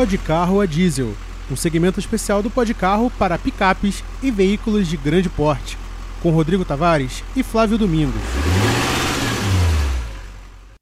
[0.00, 1.14] Pode Carro a Diesel,
[1.50, 5.76] um segmento especial do Pode Carro para picapes e veículos de grande porte,
[6.22, 8.22] com Rodrigo Tavares e Flávio Domingos.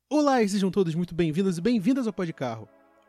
[0.09, 2.69] Olá e sejam todos muito bem-vindos e bem-vindas ao Pode Carro.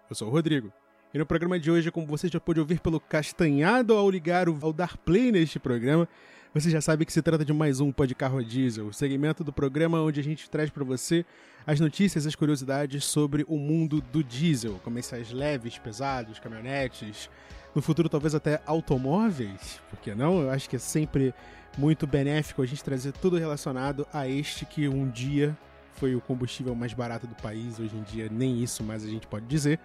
[0.10, 0.74] Eu sou o Rodrigo.
[1.14, 4.73] E no programa de hoje, como você já pôde ouvir pelo castanhado ao ligar ao
[4.73, 6.07] dar play neste programa,
[6.54, 9.54] você já sabe que se trata de mais um Pode Carro Diesel, o segmento do
[9.54, 11.24] programa onde a gente traz para você
[11.66, 17.30] as notícias, as curiosidades sobre o mundo do diesel, comerciais leves, pesados, caminhonetes,
[17.76, 20.42] no futuro talvez até automóveis, por que não?
[20.42, 21.36] Eu acho que é sempre
[21.78, 25.56] muito benéfico a gente trazer tudo relacionado a este que um dia
[25.93, 29.28] foi o combustível mais barato do país, hoje em dia nem isso mais a gente
[29.28, 29.79] pode dizer.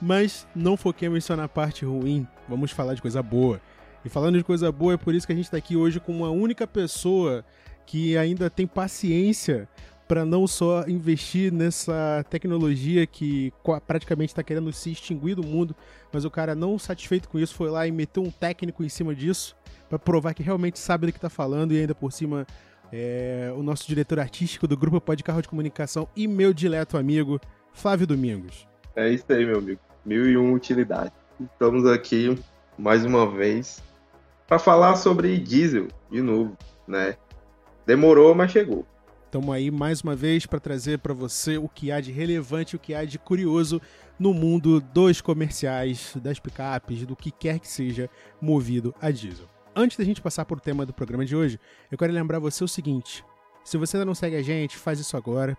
[0.00, 3.60] Mas não foquemos só na parte ruim, vamos falar de coisa boa.
[4.04, 6.12] E falando de coisa boa, é por isso que a gente está aqui hoje com
[6.12, 7.44] uma única pessoa
[7.84, 9.68] que ainda tem paciência
[10.06, 13.52] para não só investir nessa tecnologia que
[13.86, 15.76] praticamente está querendo se extinguir do mundo,
[16.10, 19.14] mas o cara não satisfeito com isso foi lá e meteu um técnico em cima
[19.14, 19.54] disso
[19.88, 22.46] para provar que realmente sabe do que está falando e ainda por cima
[22.90, 27.38] é o nosso diretor artístico do grupo Pode Carro de Comunicação e meu dileto amigo
[27.72, 28.66] Flávio Domingos.
[28.96, 29.80] É isso aí, meu amigo.
[30.06, 31.12] Mil e uma utilidade.
[31.38, 32.38] Estamos aqui
[32.78, 33.82] mais uma vez
[34.46, 37.16] para falar sobre diesel de novo, né?
[37.84, 38.86] Demorou, mas chegou.
[39.24, 42.78] Estamos aí mais uma vez para trazer para você o que há de relevante, o
[42.78, 43.80] que há de curioso
[44.18, 48.08] no mundo dos comerciais, das picapes, do que quer que seja
[48.40, 49.46] movido a diesel.
[49.76, 52.64] Antes da gente passar por o tema do programa de hoje, eu quero lembrar você
[52.64, 53.22] o seguinte:
[53.62, 55.56] se você ainda não segue a gente, faz isso agora.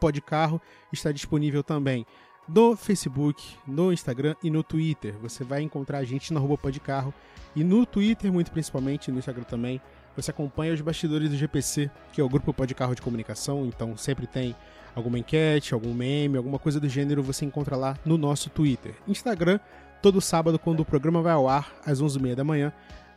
[0.00, 0.60] Pode Carro
[0.92, 2.04] está disponível também
[2.48, 5.14] no Facebook, no Instagram e no Twitter.
[5.22, 7.12] Você vai encontrar a gente na Rua Pode Carro
[7.54, 9.80] e no Twitter, muito principalmente, no Instagram também
[10.16, 13.96] você acompanha os bastidores do GPC, que é o grupo Pode Carro de Comunicação, então
[13.96, 14.54] sempre tem
[14.94, 18.94] alguma enquete, algum meme, alguma coisa do gênero, você encontra lá no nosso Twitter.
[19.08, 19.58] Instagram,
[20.02, 22.72] todo sábado, quando o programa vai ao ar, às 11h30 da manhã,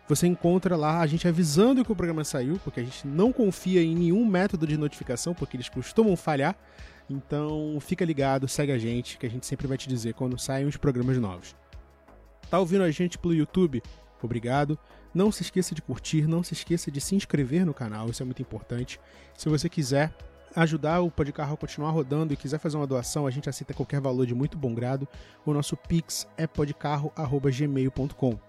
[0.07, 3.81] você encontra lá a gente avisando que o programa saiu, porque a gente não confia
[3.81, 6.55] em nenhum método de notificação, porque eles costumam falhar.
[7.09, 10.65] Então fica ligado, segue a gente, que a gente sempre vai te dizer quando saem
[10.65, 11.55] os programas novos.
[12.49, 13.81] Tá ouvindo a gente pelo YouTube?
[14.21, 14.77] Obrigado.
[15.13, 18.25] Não se esqueça de curtir, não se esqueça de se inscrever no canal, isso é
[18.25, 18.99] muito importante.
[19.37, 20.13] Se você quiser
[20.55, 23.99] ajudar o Podcarro a continuar rodando e quiser fazer uma doação, a gente aceita qualquer
[24.01, 25.07] valor de muito bom grado.
[25.45, 28.39] O nosso Pix é podcarro.gmail.com.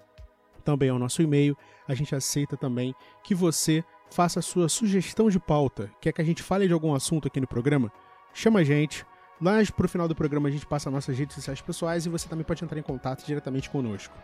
[0.65, 1.57] Também é o nosso e-mail.
[1.87, 5.91] A gente aceita também que você faça a sua sugestão de pauta.
[6.01, 7.93] Quer que a gente fale de algum assunto aqui no programa?
[8.37, 9.03] Chama a gente.
[9.41, 12.45] Lá pro final do programa a gente passa nossas redes sociais pessoais e você também
[12.45, 14.15] pode entrar em contato diretamente conosco.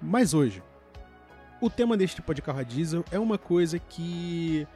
[0.00, 0.62] Mas hoje,
[1.60, 4.66] o tema deste de carro a diesel é uma coisa que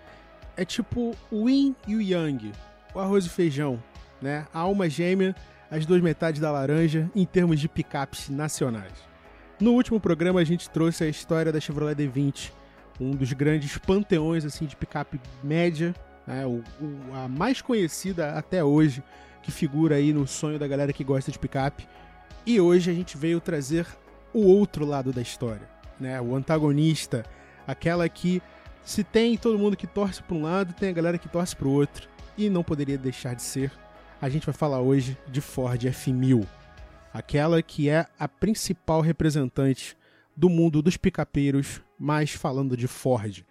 [0.54, 2.52] é tipo o yin e o yang,
[2.94, 3.82] o arroz e feijão,
[4.20, 4.46] né?
[4.52, 5.34] A alma gêmea,
[5.70, 8.92] as duas metades da laranja em termos de picapes nacionais.
[9.58, 12.52] No último programa a gente trouxe a história da Chevrolet D20,
[13.00, 15.94] um dos grandes panteões assim de picape média,
[16.26, 16.46] né?
[16.46, 19.02] o, o, a mais conhecida até hoje,
[19.42, 21.86] que figura aí no sonho da galera que gosta de picape.
[22.46, 23.86] E hoje a gente veio trazer
[24.32, 26.20] o outro lado da história né?
[26.20, 27.24] O antagonista,
[27.66, 28.42] aquela que
[28.82, 31.68] se tem todo mundo que torce para um lado, tem a galera que torce para
[31.68, 33.72] o outro, e não poderia deixar de ser.
[34.20, 36.46] A gente vai falar hoje de Ford F1000,
[37.12, 39.96] aquela que é a principal representante
[40.36, 43.44] do mundo dos picapeiros, mas falando de Ford.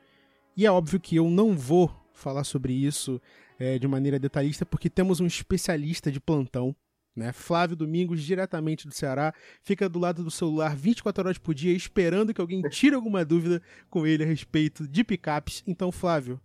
[0.56, 3.22] E é óbvio que eu não vou falar sobre isso
[3.60, 6.76] é, de maneira detalhista, porque temos um especialista de plantão
[7.16, 7.32] né?
[7.32, 12.34] Flávio Domingos, diretamente do Ceará, fica do lado do celular 24 horas por dia esperando
[12.34, 15.64] que alguém tire alguma dúvida com ele a respeito de picapes.
[15.68, 16.40] Então, Flávio,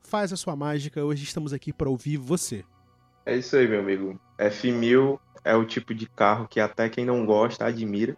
[0.00, 1.04] faz a sua mágica.
[1.04, 2.64] Hoje estamos aqui para ouvir você.
[3.24, 4.18] É isso aí, meu amigo.
[4.38, 8.16] F1000 é o tipo de carro que até quem não gosta admira,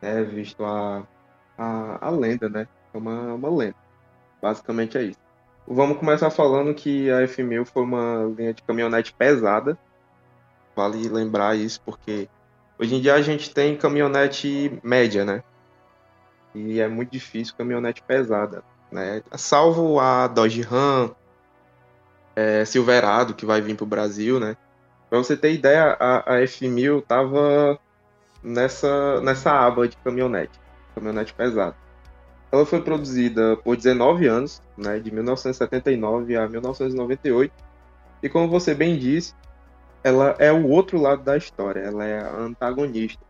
[0.00, 0.22] né?
[0.22, 1.06] Visto a,
[1.58, 2.68] a, a lenda, né?
[2.94, 3.76] É uma, uma lenda.
[4.40, 5.25] Basicamente é isso.
[5.68, 9.78] Vamos começar falando que a F1000 foi uma linha de caminhonete pesada
[10.76, 12.28] Vale lembrar isso porque
[12.78, 15.42] hoje em dia a gente tem caminhonete média, né?
[16.54, 19.22] E é muito difícil caminhonete pesada, né?
[19.32, 21.16] Salvo a Dodge Ram,
[22.36, 24.54] é, Silverado que vai vir para o Brasil, né?
[25.08, 27.78] Para você ter ideia, a, a F1000 tava
[28.42, 30.60] nessa nessa aba de caminhonete,
[30.94, 31.74] caminhonete pesado.
[32.56, 37.52] Ela foi produzida por 19 anos, né, de 1979 a 1998.
[38.22, 39.34] E como você bem disse,
[40.02, 43.22] ela é o outro lado da história, ela é a antagonista,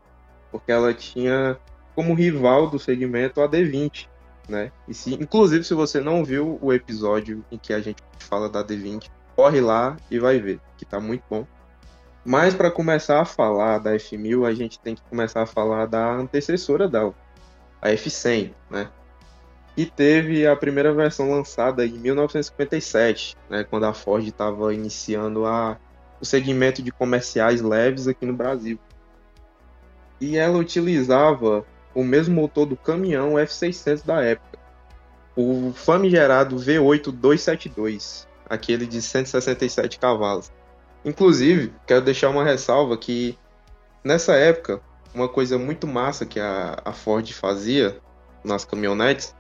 [0.51, 1.59] porque ela tinha
[1.95, 4.09] como rival do segmento a D20,
[4.49, 4.71] né?
[4.87, 8.63] E se, inclusive, se você não viu o episódio em que a gente fala da
[8.63, 11.47] D20, corre lá e vai ver, que tá muito bom.
[12.25, 16.13] Mas para começar a falar da F1000, a gente tem que começar a falar da
[16.13, 17.15] antecessora dela,
[17.81, 18.91] a F100, né?
[19.77, 25.77] E teve a primeira versão lançada em 1957, né, quando a Ford estava iniciando a,
[26.19, 28.79] o segmento de comerciais leves aqui no Brasil.
[30.19, 31.63] E ela utilizava
[31.95, 34.59] o mesmo motor do caminhão F600 da época,
[35.37, 40.51] o famigerado V8 272, aquele de 167 cavalos.
[41.05, 43.39] Inclusive, quero deixar uma ressalva que
[44.03, 44.81] nessa época,
[45.15, 47.99] uma coisa muito massa que a, a Ford fazia
[48.43, 49.36] nas caminhonetes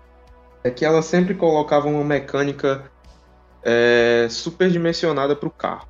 [0.66, 2.90] é que ela sempre colocava uma mecânica
[3.62, 5.88] é, superdimensionada para o carro.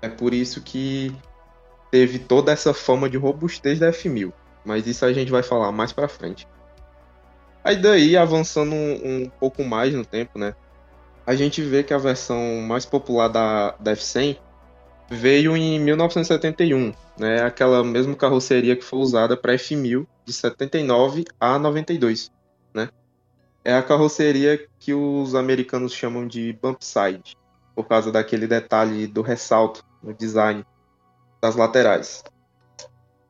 [0.00, 1.14] É por isso que
[1.90, 4.32] teve toda essa fama de robustez da F1000.
[4.64, 6.48] Mas isso a gente vai falar mais para frente.
[7.62, 10.54] Aí daí, avançando um, um, pouco mais no tempo, né?
[11.26, 14.38] A gente vê que a versão mais popular da, da F100
[15.10, 17.42] veio em 1971, né?
[17.42, 22.33] Aquela mesma carroceria que foi usada para F1000 de 79 a 92, né?
[23.64, 27.36] É a carroceria que os americanos chamam de bump side,
[27.74, 30.64] por causa daquele detalhe do ressalto no design
[31.40, 32.22] das laterais.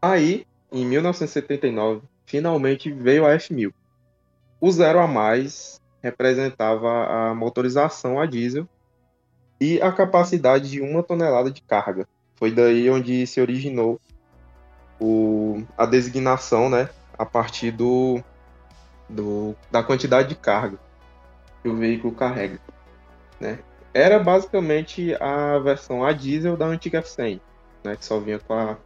[0.03, 3.73] Aí, em 1979, finalmente veio a F1000.
[4.61, 8.69] O zero a mais representava a motorização a diesel
[9.61, 12.07] e a capacidade de uma tonelada de carga.
[12.37, 14.01] Foi daí onde se originou
[15.01, 18.23] o, a designação, né, a partir do
[19.09, 20.79] do, da quantidade de carga
[21.63, 22.61] que o veículo carrega.
[23.41, 23.59] Né?
[23.93, 27.41] Era basicamente a versão a diesel da antiga F100,
[27.85, 27.97] né?
[27.97, 28.77] que só vinha com a,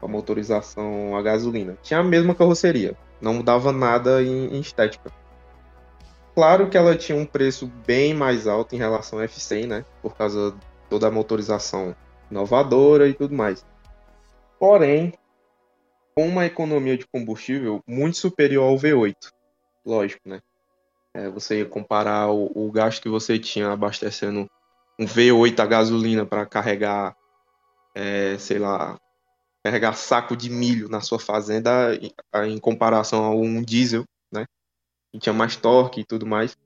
[0.00, 1.76] com a motorização a gasolina.
[1.82, 5.10] Tinha a mesma carroceria, não mudava nada em, em estética.
[6.34, 9.84] Claro que ela tinha um preço bem mais alto em relação à F100, né?
[10.00, 10.54] Por causa
[10.88, 11.94] toda a motorização
[12.30, 13.66] inovadora e tudo mais.
[14.58, 15.12] Porém,
[16.14, 19.14] com uma economia de combustível muito superior ao V8
[19.84, 20.40] lógico, né?
[21.14, 24.48] É, você comparar o, o, gasto que você tinha abastecendo
[24.98, 27.14] um V8 a gasolina para carregar,
[27.94, 28.98] é, sei lá,
[29.62, 32.12] carregar saco de milho na sua fazenda em,
[32.46, 34.46] em comparação a um diesel, né?
[35.12, 36.56] Que tinha mais torque e tudo mais,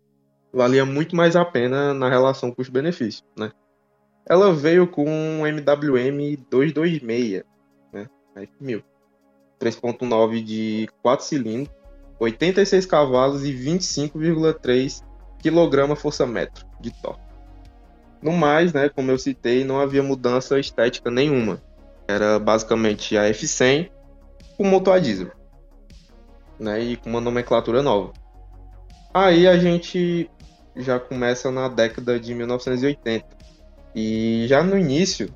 [0.53, 3.51] valia muito mais a pena na relação custo-benefício, né?
[4.29, 7.45] Ela veio com um MWM 226,
[7.93, 8.09] né?
[8.61, 8.83] 1000.
[9.59, 11.75] 3.9 de 4 cilindros
[12.19, 15.03] 86 cavalos e 25,3
[15.43, 17.27] kgfm de torque.
[18.23, 21.63] No mais, né, como eu citei, não havia mudança estética nenhuma.
[22.09, 23.91] Era basicamente a F100
[24.57, 25.31] com motor a diesel.
[26.59, 28.13] Né, e com uma nomenclatura nova.
[29.13, 30.31] Aí a gente
[30.75, 33.27] já começa na década de 1980.
[33.95, 35.35] E já no início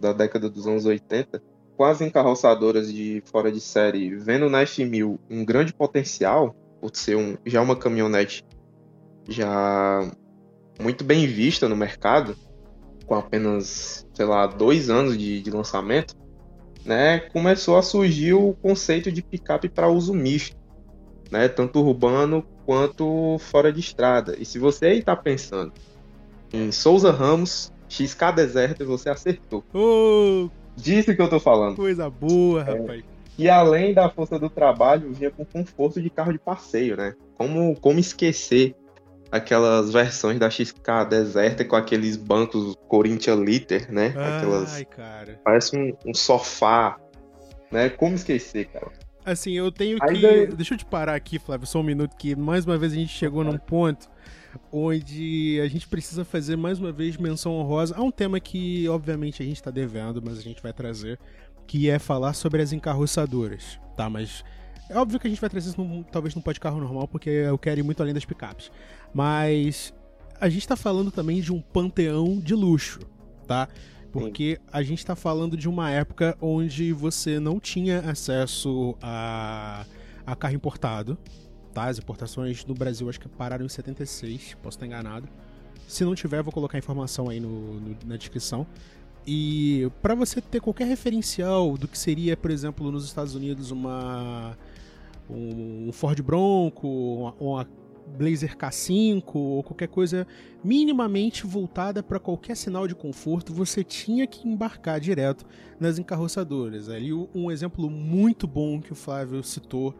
[0.00, 1.42] da década dos anos 80,
[1.84, 7.36] as encarroçadoras de fora de série vendo na F1000 um grande potencial, por ser um,
[7.44, 8.44] já uma caminhonete
[9.28, 10.10] já
[10.80, 12.36] muito bem vista no mercado,
[13.06, 16.16] com apenas, sei lá, dois anos de, de lançamento,
[16.84, 20.56] né, começou a surgir o conceito de picape para uso misto,
[21.30, 24.36] né, tanto urbano quanto fora de estrada.
[24.38, 25.72] E se você está pensando
[26.52, 29.64] em Souza Ramos, XK Deserto, você acertou.
[29.72, 31.76] Oh, Disso que eu tô falando.
[31.76, 32.64] Coisa boa, é.
[32.64, 33.04] rapaz.
[33.38, 37.14] E além da força do trabalho, vinha com conforto de carro de passeio, né?
[37.36, 38.74] Como, como esquecer
[39.30, 44.12] aquelas versões da XK deserta com aqueles bancos Corinthians Liter, né?
[44.14, 44.84] Ai, aquelas.
[44.90, 45.40] cara.
[45.42, 46.98] Parece um, um, sofá,
[47.70, 47.88] né?
[47.88, 48.92] Como esquecer, cara?
[49.24, 50.20] Assim, eu tenho que.
[50.20, 50.46] Daí...
[50.48, 53.12] Deixa eu te parar aqui, Flávio, só um minuto, que mais uma vez a gente
[53.12, 54.10] chegou num ponto
[54.70, 59.42] onde a gente precisa fazer mais uma vez menção honrosa a um tema que, obviamente,
[59.42, 61.18] a gente está devendo, mas a gente vai trazer,
[61.66, 64.08] que é falar sobre as encarroçadoras, tá?
[64.10, 64.44] Mas
[64.88, 67.58] é óbvio que a gente vai trazer isso num, talvez num carro normal, porque eu
[67.58, 68.70] quero ir muito além das picapes.
[69.14, 69.94] Mas
[70.40, 73.00] a gente está falando também de um panteão de luxo,
[73.46, 73.68] tá?
[74.12, 79.86] Porque a gente está falando de uma época onde você não tinha acesso a,
[80.26, 81.16] a carro importado,
[81.74, 85.28] As importações no Brasil acho que pararam em 76, posso estar enganado.
[85.86, 88.66] Se não tiver, vou colocar a informação aí no, no na descrição.
[89.26, 94.56] E para você ter qualquer referencial do que seria, por exemplo, nos Estados Unidos uma
[95.30, 97.68] um Ford Bronco, uma, uma
[98.18, 100.26] Blazer K5 ou qualquer coisa
[100.62, 105.46] minimamente voltada para qualquer sinal de conforto, você tinha que embarcar direto
[105.78, 106.88] nas encarroçadoras.
[106.88, 109.94] Ali um exemplo muito bom que o Flávio citou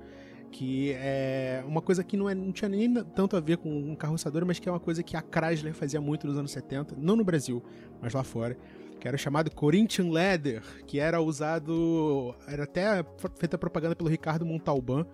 [0.53, 3.97] que é uma coisa que não, é, não tinha nem tanto a ver com um
[3.97, 7.17] carroçador, mas que é uma coisa que a Chrysler fazia muito nos anos 70, não
[7.17, 7.63] no Brasil,
[8.01, 8.57] mas lá fora,
[9.01, 12.35] que era chamado Corinthian Leather, que era usado.
[12.47, 13.05] Era até
[13.37, 15.05] feita propaganda pelo Ricardo Montalban.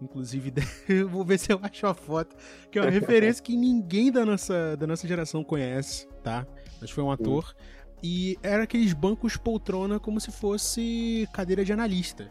[0.00, 0.52] Inclusive,
[1.10, 2.36] vou ver se eu acho a foto,
[2.70, 6.46] que é uma referência que ninguém da nossa, da nossa geração conhece, tá?
[6.80, 7.54] Mas foi um ator.
[8.02, 12.30] E era aqueles bancos poltrona como se fosse cadeira de analista,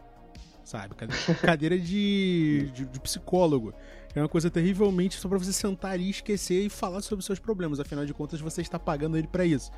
[0.63, 0.95] sabe?
[1.41, 3.73] Cadeira de, de, de psicólogo.
[4.13, 7.79] É uma coisa terrivelmente só pra você sentar ali, esquecer e falar sobre seus problemas.
[7.79, 9.71] Afinal de contas, você está pagando ele para isso.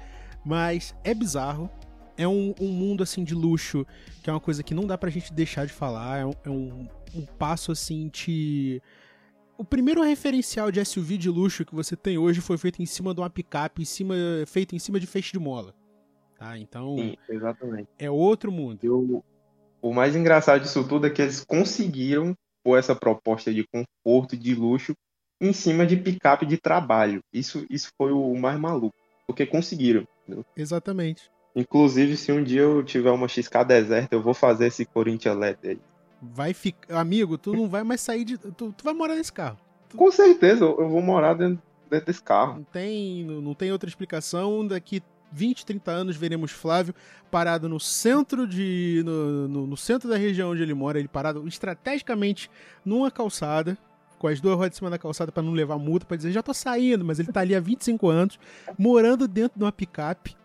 [0.44, 1.70] Mas é bizarro.
[2.16, 3.88] É um, um, mundo assim de luxo,
[4.22, 6.20] que é uma coisa que não dá pra gente deixar de falar.
[6.20, 8.82] É um, é um, um passo assim de.
[9.58, 13.16] O primeiro referencial de SUV de luxo que você tem hoje foi feito em cima
[13.16, 15.74] de uma picape, em cima, feito em cima de feixe de mola.
[16.38, 16.58] Tá?
[16.58, 16.98] Então.
[16.98, 17.90] Sim, exatamente.
[17.98, 18.80] É outro mundo.
[18.84, 19.24] Eu,
[19.84, 24.56] o mais engraçado disso tudo é que eles conseguiram pôr essa proposta de conforto, de
[24.56, 24.94] luxo,
[25.42, 27.20] em cima de picape de trabalho.
[27.34, 28.96] Isso, isso foi o mais maluco.
[29.28, 30.08] Porque conseguiram.
[30.24, 30.46] Entendeu?
[30.56, 31.30] Exatamente.
[31.54, 35.58] Inclusive, se um dia eu tiver uma XK deserta, eu vou fazer esse Corinthians LED
[35.64, 35.80] aí.
[36.22, 36.98] Vai ficar.
[36.98, 38.38] Amigo, tu não vai mais sair de.
[38.38, 39.60] Tu, tu vai morar nesse carro.
[39.90, 39.98] Tu...
[39.98, 41.62] Com certeza, eu vou morar dentro,
[41.92, 42.56] dentro desse carro.
[42.56, 44.66] Não tem, não tem outra explicação.
[44.66, 46.94] Daqui 20, 30 anos veremos Flávio
[47.32, 49.02] parado no centro de.
[49.04, 52.50] no, no, no centro da região onde ele mora, ele parado estrategicamente
[52.86, 53.78] numa calçada,
[54.20, 56.44] com as duas rodas de cima da calçada para não levar multa, para dizer, já
[56.44, 58.40] tô saindo, mas ele tá ali há 25 anos,
[58.78, 60.36] morando dentro de uma picape,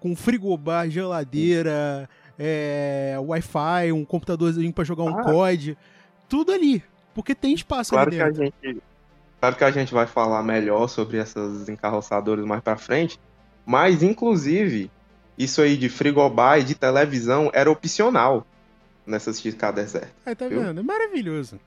[0.00, 2.08] com frigobar, geladeira,
[2.38, 5.22] é, Wi-Fi, um computadorzinho para jogar um ah.
[5.22, 5.78] COD,
[6.28, 6.82] tudo ali,
[7.14, 8.34] porque tem espaço claro ali dentro.
[8.34, 8.82] Que a gente,
[9.38, 13.20] claro que a gente vai falar melhor sobre essas encarroçadoras mais para frente,
[13.64, 14.90] mas inclusive
[15.38, 18.46] isso aí de frigobar e de televisão era opcional
[19.06, 20.08] nessas XK Desert.
[20.24, 20.62] Aí tá viu?
[20.62, 20.80] vendo?
[20.80, 21.58] É maravilhoso.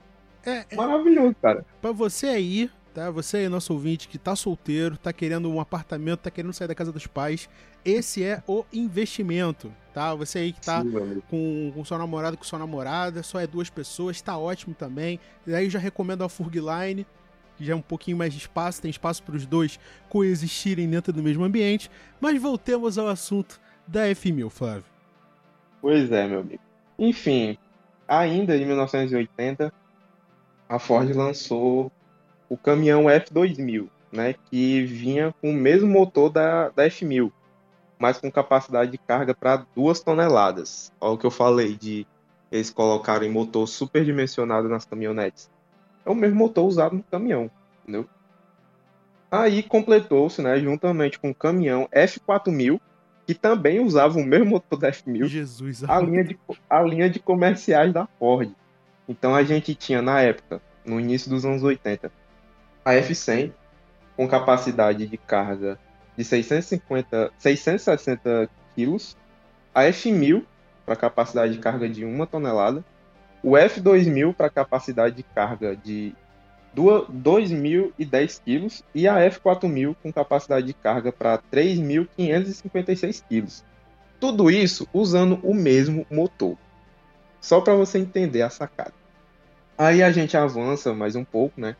[0.44, 1.66] É, é, Maravilhoso, cara.
[1.82, 3.10] Pra você aí, tá?
[3.10, 6.74] Você aí, nosso ouvinte, que tá solteiro, tá querendo um apartamento, tá querendo sair da
[6.74, 7.48] casa dos pais,
[7.84, 10.14] esse é o investimento, tá?
[10.14, 13.68] Você aí que tá Sim, com, com seu namorado, com sua namorada, só é duas
[13.68, 15.18] pessoas, tá ótimo também.
[15.46, 17.04] E aí eu já recomendo a Furgline,
[17.56, 21.12] que já é um pouquinho mais de espaço, tem espaço para os dois coexistirem dentro
[21.12, 21.90] do mesmo ambiente.
[22.20, 24.84] Mas voltemos ao assunto da F1000, Flávio.
[25.80, 26.62] Pois é, meu amigo.
[26.98, 27.58] Enfim,
[28.08, 29.72] ainda em 1980,
[30.68, 31.92] a Ford lançou
[32.48, 37.30] o caminhão F2000, né, que vinha com o mesmo motor da, da F1000,
[37.98, 40.92] mas com capacidade de carga para 2 toneladas.
[41.00, 42.06] Olha o que eu falei de
[42.50, 45.50] eles colocarem motor superdimensionado nas caminhonetes.
[46.06, 47.50] É o mesmo motor usado no caminhão,
[47.82, 48.08] entendeu?
[49.30, 52.80] Aí completou-se, né, juntamente com o caminhão F4000,
[53.26, 56.38] que também usava o mesmo motor da F1000, Jesus, a, linha de,
[56.70, 58.52] a linha de comerciais da Ford.
[59.08, 62.10] Então a gente tinha na época, no início dos anos 80,
[62.84, 63.52] a F100
[64.16, 65.76] com capacidade de carga
[66.16, 69.16] de 650, 660 quilos,
[69.74, 70.44] a F1000
[70.86, 72.84] para capacidade de carga de 1 tonelada,
[73.46, 76.12] o F2000 para capacidade de carga de
[76.74, 83.64] 2.010 quilos e a F4000 com capacidade de carga para 3.556 quilos.
[84.18, 86.58] Tudo isso usando o mesmo motor.
[87.40, 88.94] Só para você entender a sacada.
[89.78, 91.76] Aí a gente avança mais um pouco, né?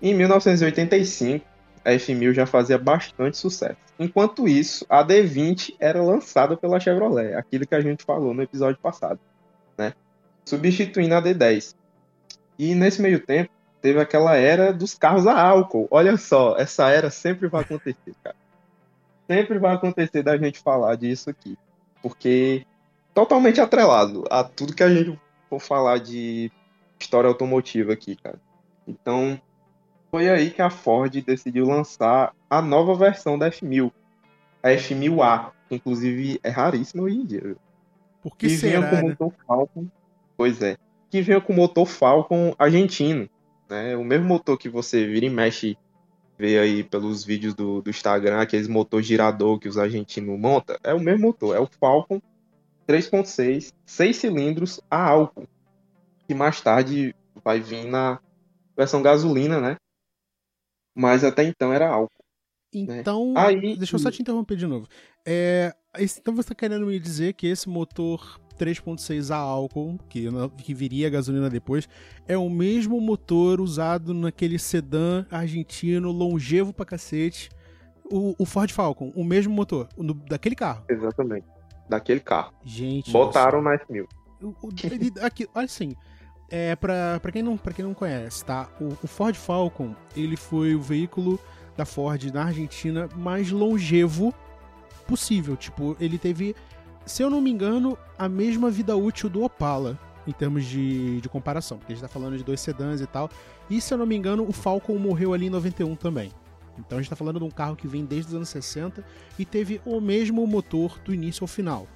[0.00, 1.44] Em 1985,
[1.84, 3.76] a F1000 já fazia bastante sucesso.
[3.98, 8.80] Enquanto isso, a D20 era lançada pela Chevrolet, aquilo que a gente falou no episódio
[8.80, 9.20] passado?
[10.44, 11.74] Substituindo a D10.
[12.58, 15.88] E nesse meio tempo, teve aquela era dos carros a álcool.
[15.90, 18.36] Olha só, essa era sempre vai acontecer, cara.
[19.26, 21.56] Sempre vai acontecer da gente falar disso aqui.
[22.00, 22.66] Porque
[23.14, 25.18] totalmente atrelado a tudo que a gente
[25.48, 26.50] for falar de
[26.98, 28.38] história automotiva aqui, cara.
[28.86, 29.40] Então,
[30.10, 33.92] foi aí que a Ford decidiu lançar a nova versão da F1000,
[34.62, 37.56] a F1000A, que inclusive é raríssima hoje em dia.
[38.22, 39.02] Por que, que será, vinha com né?
[39.02, 39.86] motor Falcon,
[40.36, 40.76] pois é,
[41.10, 43.28] que vinha com motor Falcon argentino,
[43.68, 43.96] né?
[43.96, 45.76] O mesmo motor que você vira e mexe,
[46.38, 50.94] vê aí pelos vídeos do, do Instagram, aqueles motor girador que os argentinos montam, é
[50.94, 52.20] o mesmo motor, é o Falcon
[52.86, 55.46] 3.6, 6 cilindros a álcool
[56.26, 58.20] que mais tarde vai vir na
[58.76, 59.76] versão gasolina, né?
[60.94, 62.22] Mas até então era álcool.
[62.74, 63.00] Né?
[63.00, 63.40] Então, né?
[63.40, 64.88] Aí, deixa eu só te interromper de novo.
[65.26, 70.26] É, então você está querendo me dizer que esse motor 3.6 a álcool, que,
[70.58, 71.88] que viria a gasolina depois,
[72.26, 77.50] é o mesmo motor usado naquele sedã argentino longevo pra cacete,
[78.10, 80.84] o, o Ford Falcon, o mesmo motor, no, daquele carro.
[80.88, 81.46] Exatamente,
[81.88, 82.52] daquele carro.
[82.64, 83.10] Gente.
[83.10, 84.06] Botaram na F1000.
[85.22, 85.94] Aqui, olha assim,
[86.50, 88.68] é, pra, pra, quem não, pra quem não conhece, tá?
[88.78, 91.40] O, o, Ford Falcon, ele foi o veículo
[91.74, 94.34] da Ford na Argentina mais longevo
[95.06, 95.56] possível.
[95.56, 96.54] Tipo, ele teve,
[97.06, 101.28] se eu não me engano, a mesma vida útil do Opala, em termos de, de
[101.28, 103.28] comparação, porque a gente tá falando de dois sedãs e tal.
[103.68, 106.30] E se eu não me engano, o Falcon morreu ali em 91 também.
[106.78, 109.04] Então a gente tá falando de um carro que vem desde os anos 60
[109.38, 111.86] e teve o mesmo motor do início ao final.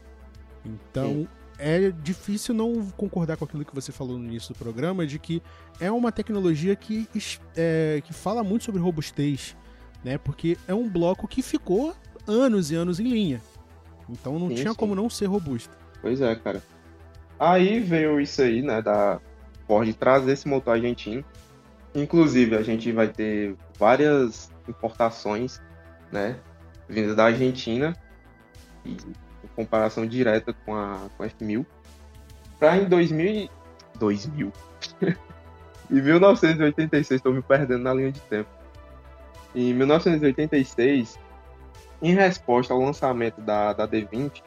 [0.65, 5.07] Então, Sim é difícil não concordar com aquilo que você falou no início do programa,
[5.07, 5.43] de que
[5.81, 7.09] é uma tecnologia que,
[7.57, 9.57] é, que fala muito sobre robustez,
[10.05, 10.19] né?
[10.19, 11.95] Porque é um bloco que ficou
[12.27, 13.41] anos e anos em linha.
[14.09, 14.77] Então não sim, tinha sim.
[14.77, 15.77] como não ser robusto.
[16.01, 16.63] Pois é, cara.
[17.39, 19.21] Aí veio isso aí, né, da
[19.67, 21.25] Ford trazer esse motor argentino.
[21.95, 25.61] Inclusive, a gente vai ter várias importações,
[26.11, 26.37] né,
[26.89, 27.97] vindas da Argentina.
[28.85, 28.97] E
[29.57, 31.65] comparação direta com a, com a F1000.
[32.59, 33.49] Para em 2000,
[33.99, 34.53] 2000.
[35.91, 38.51] em 1986, estou me perdendo na linha de tempo.
[39.55, 41.19] Em 1986,
[42.03, 44.43] em resposta ao lançamento da, da D20,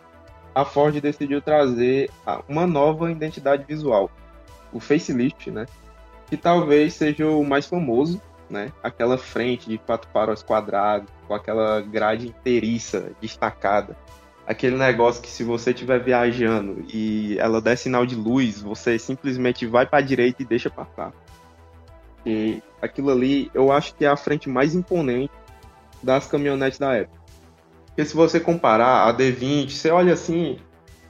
[0.53, 2.09] a Ford decidiu trazer
[2.47, 4.09] uma nova identidade visual,
[4.73, 5.65] o facelift, né?
[6.27, 8.71] Que talvez seja o mais famoso, né?
[8.83, 13.95] Aquela frente de quatro faróis quadrados, com aquela grade inteiriça destacada,
[14.49, 19.67] aquele negócio que se você estiver viajando e ela der sinal de luz, você simplesmente
[19.67, 21.13] vai para a direita e deixa passar.
[22.25, 25.31] E aquilo ali, eu acho que é a frente mais imponente
[26.01, 27.18] das caminhonetes da época.
[27.99, 30.57] Porque se você comparar a D20, você olha assim,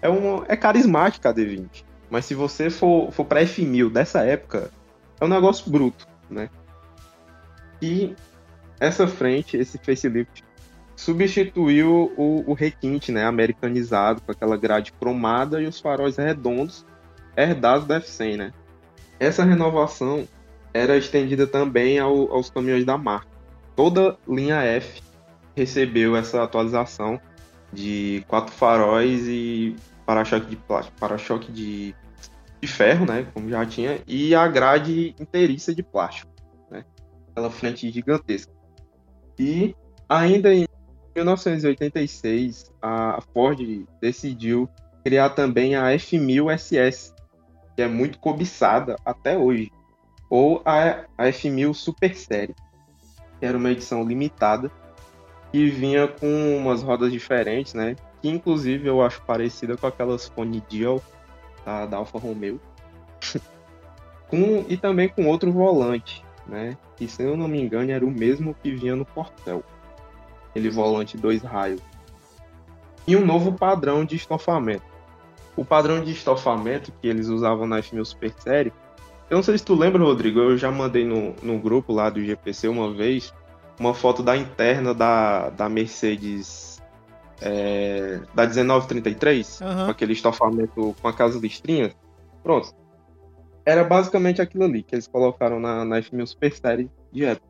[0.02, 1.86] é, uma, é carismática a D20.
[2.10, 4.72] Mas se você for, for para F1000 dessa época,
[5.22, 6.50] é um negócio bruto, né?
[7.80, 8.16] E
[8.80, 10.44] essa frente, esse facelift,
[10.96, 16.84] substituiu o, o requinte, né, americanizado, com aquela grade cromada e os faróis redondos,
[17.38, 18.54] herdados da F100, né.
[19.20, 20.28] Essa renovação
[20.74, 23.30] era estendida também ao, aos caminhões da marca.
[23.76, 25.08] Toda linha F
[25.60, 27.20] recebeu essa atualização
[27.72, 29.76] de quatro faróis e
[30.06, 31.94] para-choque de plástico, para-choque de,
[32.62, 36.32] de ferro, né, como já tinha, e a grade inteiriça de plástico,
[36.72, 36.86] né,
[37.32, 38.52] aquela frente gigantesca.
[39.38, 39.76] E
[40.08, 40.66] ainda em
[41.16, 44.70] 1986, a Ford decidiu
[45.04, 47.14] criar também a F1000 SS,
[47.76, 49.72] que é muito cobiçada até hoje,
[50.30, 52.56] ou a, a F1000 Super Série,
[53.40, 54.72] que era uma edição limitada
[55.52, 57.96] que vinha com umas rodas diferentes, né?
[58.22, 61.02] Que inclusive eu acho parecida com aquelas Fone Deal
[61.66, 62.60] da, da Alfa Romeo.
[64.30, 66.78] com, e também com outro volante, né?
[66.96, 69.64] Que se eu não me engano era o mesmo que vinha no Portel
[70.50, 71.82] aquele volante dois raios.
[73.08, 74.84] E um novo padrão de estofamento.
[75.56, 78.74] O padrão de estofamento que eles usavam na F1000 Super Série,
[79.30, 82.24] eu não sei se tu lembra, Rodrigo, eu já mandei no, no grupo lá do
[82.24, 83.34] GPC uma vez
[83.80, 86.82] uma foto da interna da, da Mercedes
[87.42, 89.86] é, da 1933, uhum.
[89.86, 91.96] com aquele estofamento com aquelas listrinhas.
[92.44, 92.74] Pronto.
[93.66, 97.48] Era basicamente aquilo ali que eles colocaram na, na F1000 Super Série de época.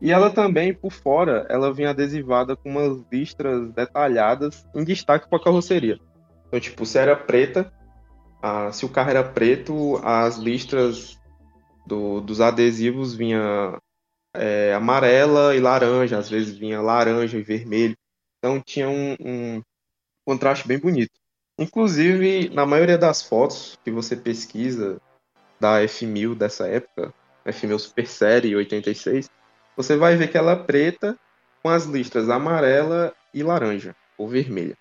[0.00, 5.38] E ela também, por fora, ela vinha adesivada com umas listras detalhadas em destaque para
[5.38, 5.98] a carroceria.
[6.48, 7.72] Então, tipo, se era preta,
[8.42, 11.18] ah, se o carro era preto, as listras
[11.86, 13.78] do, dos adesivos vinha
[14.38, 17.96] é, amarela e laranja, às vezes vinha laranja e vermelho.
[18.38, 19.62] Então tinha um, um
[20.24, 21.12] contraste bem bonito.
[21.58, 25.00] Inclusive, na maioria das fotos que você pesquisa
[25.58, 27.14] da F1000 dessa época,
[27.46, 29.30] F1000 Super Série 86,
[29.76, 31.18] você vai ver que ela é preta
[31.62, 34.76] com as listras amarela e laranja, ou vermelha.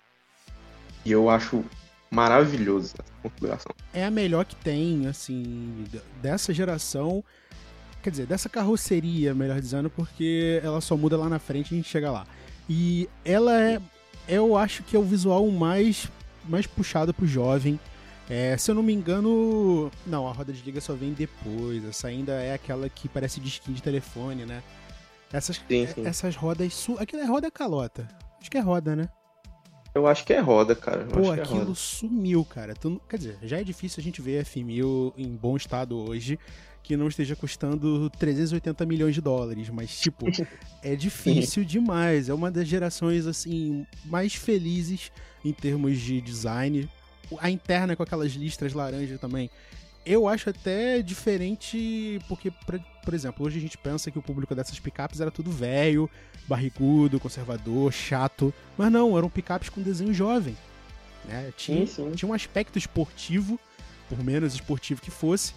[1.06, 1.63] E eu acho
[2.12, 3.72] maravilhoso essa configuração.
[3.94, 5.86] É a melhor que tem, assim,
[6.22, 7.24] dessa geração.
[8.06, 11.78] Quer dizer, dessa carroceria, melhor dizendo, porque ela só muda lá na frente e a
[11.78, 12.28] gente chega lá.
[12.70, 13.82] E ela é,
[14.30, 16.08] eu acho que é o visual mais,
[16.48, 17.80] mais puxado pro jovem.
[18.30, 21.84] É, se eu não me engano, não, a roda de liga só vem depois.
[21.84, 24.62] Essa ainda é aquela que parece de skin de telefone, né?
[25.34, 26.06] Essas, sim, sim.
[26.06, 26.76] essas rodas.
[26.76, 26.96] Su...
[27.00, 28.08] Aquilo é roda calota.
[28.39, 29.10] Acho que é roda, né?
[29.96, 31.06] Eu acho que é roda, cara.
[31.06, 32.76] Pô, é aquilo é sumiu, cara.
[32.76, 36.38] Tu, quer dizer, já é difícil a gente ver F1000 em bom estado hoje
[36.86, 40.26] que não esteja custando 380 milhões de dólares, mas tipo,
[40.84, 42.30] é difícil demais.
[42.30, 45.12] É uma das gerações assim mais felizes
[45.43, 46.89] em termos de design.
[47.39, 49.50] A interna com aquelas listras laranja também
[50.06, 52.52] eu acho até diferente, porque,
[53.04, 56.10] por exemplo, hoje a gente pensa que o público dessas picapes era tudo velho,
[56.48, 58.54] barrigudo, conservador, chato.
[58.78, 60.56] Mas não, eram picapes com desenho jovem.
[61.26, 61.52] Né?
[61.58, 62.12] Tinha, sim, sim.
[62.12, 63.60] tinha um aspecto esportivo,
[64.08, 65.54] por menos esportivo que fosse.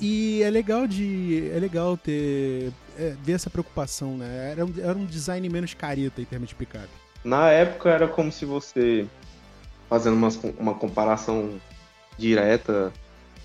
[0.00, 1.50] E é legal de.
[1.54, 2.72] É legal ter.
[2.98, 4.52] É, ver essa preocupação, né?
[4.52, 6.88] Era um, era um design menos careta em termos de picape.
[7.24, 9.06] Na época era como se você,
[9.88, 11.60] fazendo uma, uma comparação
[12.18, 12.92] direta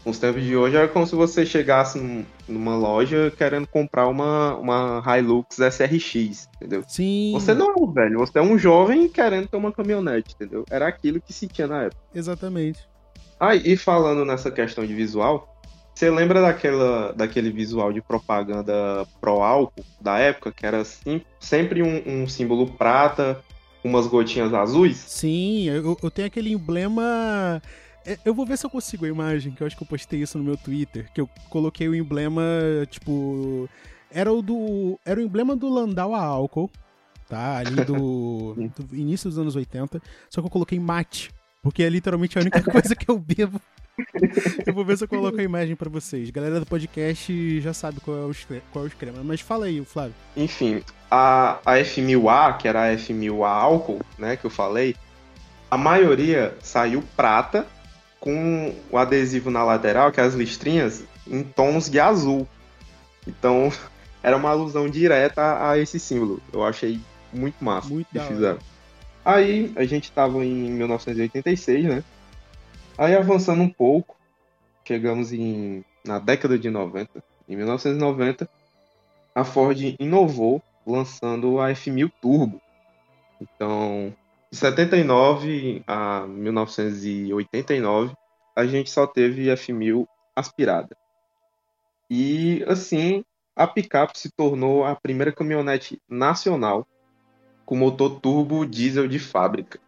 [0.06, 4.08] com os tempos de hoje, era como se você chegasse num, numa loja querendo comprar
[4.08, 6.84] uma, uma Hilux SRX, entendeu?
[6.88, 7.32] Sim.
[7.34, 10.64] Você não é um velho, você é um jovem querendo ter uma caminhonete, entendeu?
[10.70, 12.02] Era aquilo que se tinha na época.
[12.14, 12.88] Exatamente.
[13.40, 15.55] Ah, e falando nessa questão de visual,
[15.96, 22.04] você lembra daquela, daquele visual de propaganda pró-álcool da época, que era sim, sempre um,
[22.06, 23.42] um, símbolo prata,
[23.82, 24.98] umas gotinhas azuis?
[24.98, 27.62] Sim, eu, eu tenho aquele emblema.
[28.06, 30.22] É, eu vou ver se eu consigo a imagem, que eu acho que eu postei
[30.22, 32.44] isso no meu Twitter, que eu coloquei o emblema,
[32.90, 33.70] tipo.
[34.12, 35.00] Era o do.
[35.06, 36.70] Era o emblema do Landau a álcool,
[37.30, 37.58] tá?
[37.58, 40.02] Ali do, do início dos anos 80.
[40.30, 41.32] Só que eu coloquei mate,
[41.66, 43.60] porque é literalmente a única coisa que eu bebo
[44.68, 46.30] eu vou ver se eu coloco a imagem para vocês.
[46.30, 48.36] Galera do podcast já sabe qual é o,
[48.72, 49.24] qual é o esquema.
[49.24, 50.14] Mas fala aí, Flávio.
[50.36, 54.96] Enfim, a, a F1000A, que era a F1000A álcool, né, que eu falei,
[55.72, 57.66] a maioria saiu prata
[58.20, 62.46] com o adesivo na lateral, que é as listrinhas, em tons de azul.
[63.26, 63.72] Então,
[64.22, 66.42] era uma alusão direta a esse símbolo.
[66.52, 67.00] Eu achei
[67.34, 68.60] muito massa muito que fizeram.
[69.26, 72.04] Aí, a gente tava em 1986, né?
[72.96, 74.16] Aí avançando um pouco,
[74.88, 77.24] chegamos em, na década de 90.
[77.50, 78.48] Em 1990,
[79.34, 82.62] a Ford inovou lançando a F1000 Turbo.
[83.42, 84.16] Então,
[84.52, 88.14] de 79 a 1989,
[88.56, 90.96] a gente só teve F1000 aspirada.
[92.10, 96.88] E assim, a picape se tornou a primeira caminhonete nacional
[97.66, 99.80] com motor turbo diesel de fábrica.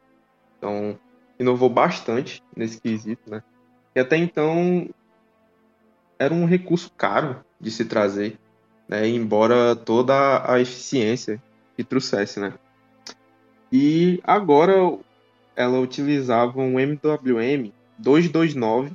[0.57, 0.97] Então,
[1.39, 3.43] inovou bastante nesse quesito, né?
[3.95, 4.89] E até então
[6.19, 8.37] era um recurso caro de se trazer,
[8.87, 9.07] né?
[9.07, 11.41] Embora toda a eficiência
[11.75, 12.53] que trouxesse, né?
[13.71, 14.97] E agora
[15.55, 18.91] ela utilizava um MWM 229,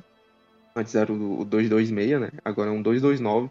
[0.75, 2.29] antes era o 226, né?
[2.43, 3.49] Agora é um 229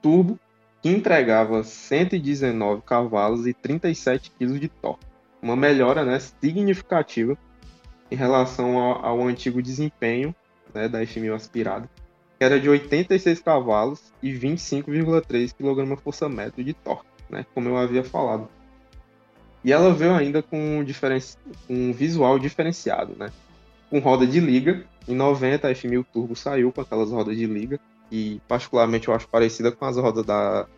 [0.00, 0.38] turbo
[0.82, 5.06] que entregava 119 cavalos e 37 kg de torque.
[5.40, 7.38] Uma melhora, né, significativa
[8.10, 10.34] em relação ao, ao antigo desempenho
[10.74, 11.88] né, da F1000 aspirada,
[12.38, 18.48] que era de 86 cavalos e 25,3 kgfm de torque, né, como eu havia falado.
[19.64, 20.84] E ela veio ainda com um,
[21.70, 23.30] um visual diferenciado, né?
[23.88, 24.84] Com roda de liga.
[25.06, 27.78] Em 90, a F1000 Turbo saiu com aquelas rodas de liga,
[28.12, 30.68] e particularmente eu acho parecida com as rodas da,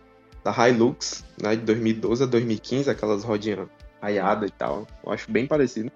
[0.44, 3.66] da Hilux, né, de 2012 a 2015, aquelas rodinhas
[4.00, 4.86] raiadas e tal.
[5.04, 5.90] Eu acho bem parecido.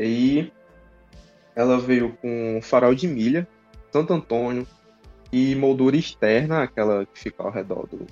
[0.00, 0.50] E
[1.54, 3.46] ela veio com farol de milha,
[3.92, 4.66] Santo Antônio
[5.30, 8.06] e moldura externa, aquela que fica ao redor do,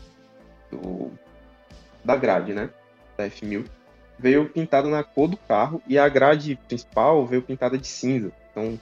[0.70, 1.10] do
[2.04, 2.68] da grade, né?
[3.16, 3.64] Da F1000.
[4.18, 8.30] Veio pintada na cor do carro e a grade principal veio pintada de cinza.
[8.50, 8.78] Então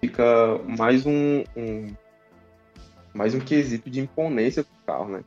[0.00, 1.94] fica mais um, um
[3.14, 5.24] mais um quesito de imponência pro carro, né?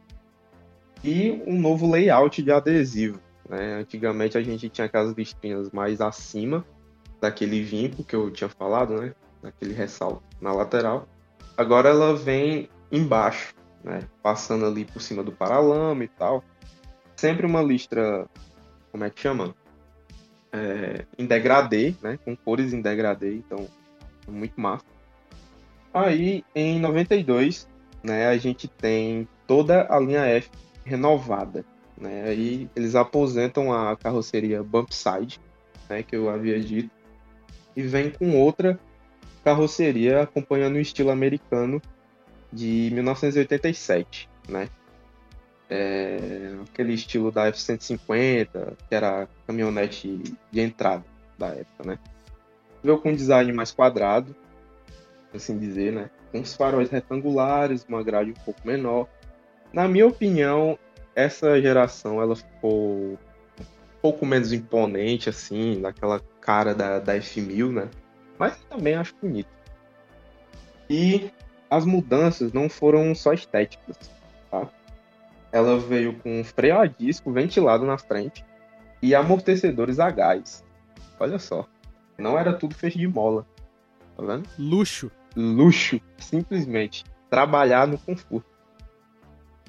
[1.03, 3.19] E um novo layout de adesivo.
[3.47, 3.75] Né?
[3.75, 6.65] Antigamente a gente tinha aquelas listinhas mais acima
[7.21, 9.13] daquele vinco que eu tinha falado, né?
[9.41, 11.07] Daquele ressalto na lateral.
[11.55, 14.01] Agora ela vem embaixo, né?
[14.21, 16.43] Passando ali por cima do paralama e tal.
[17.15, 18.27] Sempre uma listra,
[18.91, 19.55] como é que chama?
[20.51, 22.17] É, em degradê, né?
[22.25, 23.67] Com cores em degradê, então
[24.27, 24.85] é muito massa.
[25.93, 27.67] Aí em 92,
[28.05, 28.27] né?
[28.27, 30.49] A gente tem toda a linha F
[30.83, 31.65] renovada,
[31.97, 32.33] né?
[32.75, 35.39] Eles aposentam a carroceria Bumpside,
[35.89, 36.03] né?
[36.03, 36.89] Que eu havia dito
[37.75, 38.79] e vem com outra
[39.43, 41.81] carroceria acompanhando o estilo americano
[42.51, 44.69] de 1987, né?
[45.69, 51.03] É, aquele estilo da F-150, que era a caminhonete de entrada
[51.37, 51.99] da época, né?
[52.83, 54.35] Veio com um design mais quadrado,
[55.35, 56.09] assim dizer, né?
[56.31, 59.07] Com os faróis retangulares, uma grade um pouco menor.
[59.73, 60.77] Na minha opinião,
[61.15, 63.17] essa geração ela ficou um
[64.01, 67.89] pouco menos imponente, assim, daquela cara da, da F1000, né?
[68.37, 69.49] Mas também acho bonito.
[70.89, 71.31] E
[71.69, 73.97] as mudanças não foram só estéticas,
[74.51, 74.69] tá?
[75.51, 78.45] Ela veio com freio a disco ventilado na frente
[79.01, 80.63] e amortecedores a gás.
[81.19, 81.67] Olha só,
[82.17, 83.45] não era tudo feito de mola,
[84.15, 84.47] tá vendo?
[84.59, 85.11] Luxo.
[85.35, 87.03] Luxo, simplesmente.
[87.29, 88.45] Trabalhar no conforto.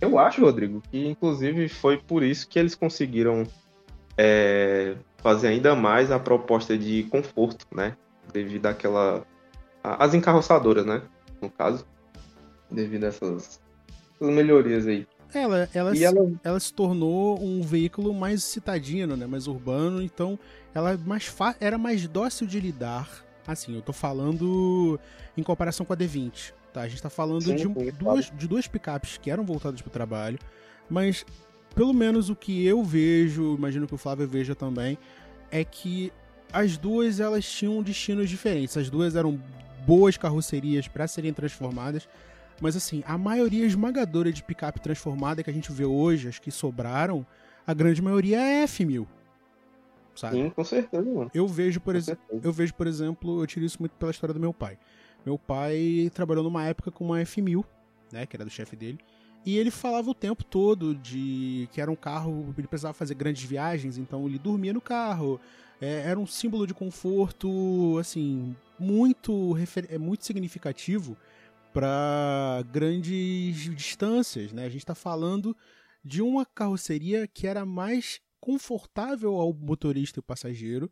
[0.01, 3.45] Eu acho, Rodrigo, que inclusive foi por isso que eles conseguiram
[4.17, 7.97] é, fazer ainda mais a proposta de conforto, né?
[8.33, 9.25] Devido àquela.
[9.83, 11.03] as encarroçadoras, né?
[11.41, 11.87] No caso.
[12.71, 13.61] Devido a essas,
[14.21, 19.25] essas melhorias aí Ela, ela, se, ela- ela se tornou um veículo mais citadino, né?
[19.27, 20.39] Mais urbano, então
[20.75, 23.25] ela é mais fa- era mais dócil de lidar.
[23.47, 24.99] Assim, eu tô falando
[25.37, 26.83] em comparação com a D20, tá?
[26.83, 29.91] A gente tá falando Sim, de, sim, duas, de duas picapes que eram voltadas pro
[29.91, 30.39] trabalho,
[30.91, 31.25] mas
[31.75, 34.99] pelo menos o que eu vejo, imagino que o Flávio veja também,
[35.51, 36.13] é que
[36.53, 38.77] as duas elas tinham destinos diferentes.
[38.77, 39.39] As duas eram
[39.87, 42.09] boas carrocerias para serem transformadas,
[42.61, 46.51] mas assim, a maioria esmagadora de picape transformada que a gente vê hoje, as que
[46.51, 47.27] sobraram,
[47.67, 49.07] a grande maioria é F1000.
[50.17, 50.37] Sabe?
[50.37, 51.31] Sim, com certeza, mano.
[51.33, 54.41] Eu vejo, por exemplo, eu vejo, por exemplo, eu tiro isso muito pela história do
[54.41, 54.79] meu pai.
[55.25, 57.65] Meu pai trabalhou numa época com uma F1000,
[58.13, 58.99] né, que era do chefe dele,
[59.45, 63.45] e ele falava o tempo todo de que era um carro, ele precisava fazer grandes
[63.45, 65.41] viagens, então ele dormia no carro.
[65.81, 69.55] É, era um símbolo de conforto, assim, muito
[69.89, 71.17] é muito significativo
[71.73, 74.65] para grandes distâncias, né?
[74.65, 75.55] A gente está falando
[76.03, 80.91] de uma carroceria que era mais confortável ao motorista e passageiro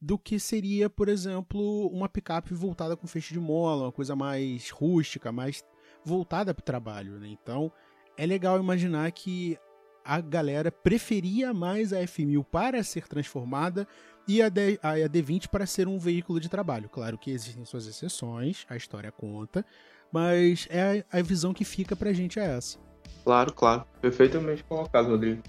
[0.00, 4.70] do que seria, por exemplo, uma picape voltada com feixe de mola, uma coisa mais
[4.70, 5.64] rústica, mais
[6.04, 7.18] voltada para o trabalho.
[7.18, 7.28] Né?
[7.28, 7.72] Então,
[8.16, 9.58] é legal imaginar que
[10.04, 13.88] a galera preferia mais a F1000 para ser transformada
[14.28, 16.88] e a, D, a D20 para ser um veículo de trabalho.
[16.88, 19.64] Claro que existem suas exceções, a história conta,
[20.12, 22.78] mas é a, a visão que fica pra gente é essa.
[23.24, 23.84] Claro, claro.
[24.00, 25.42] Perfeitamente colocado, Rodrigo.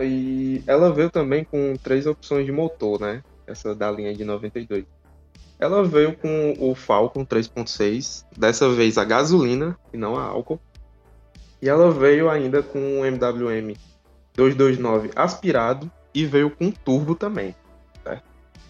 [0.00, 3.22] E ela veio também com três opções de motor, né?
[3.46, 4.84] Essa da linha de 92.
[5.58, 10.60] Ela veio com o Falcon 3.6, dessa vez a gasolina e não a álcool.
[11.62, 13.74] E ela veio ainda com o MWM
[14.34, 17.54] 229 aspirado e veio com turbo também.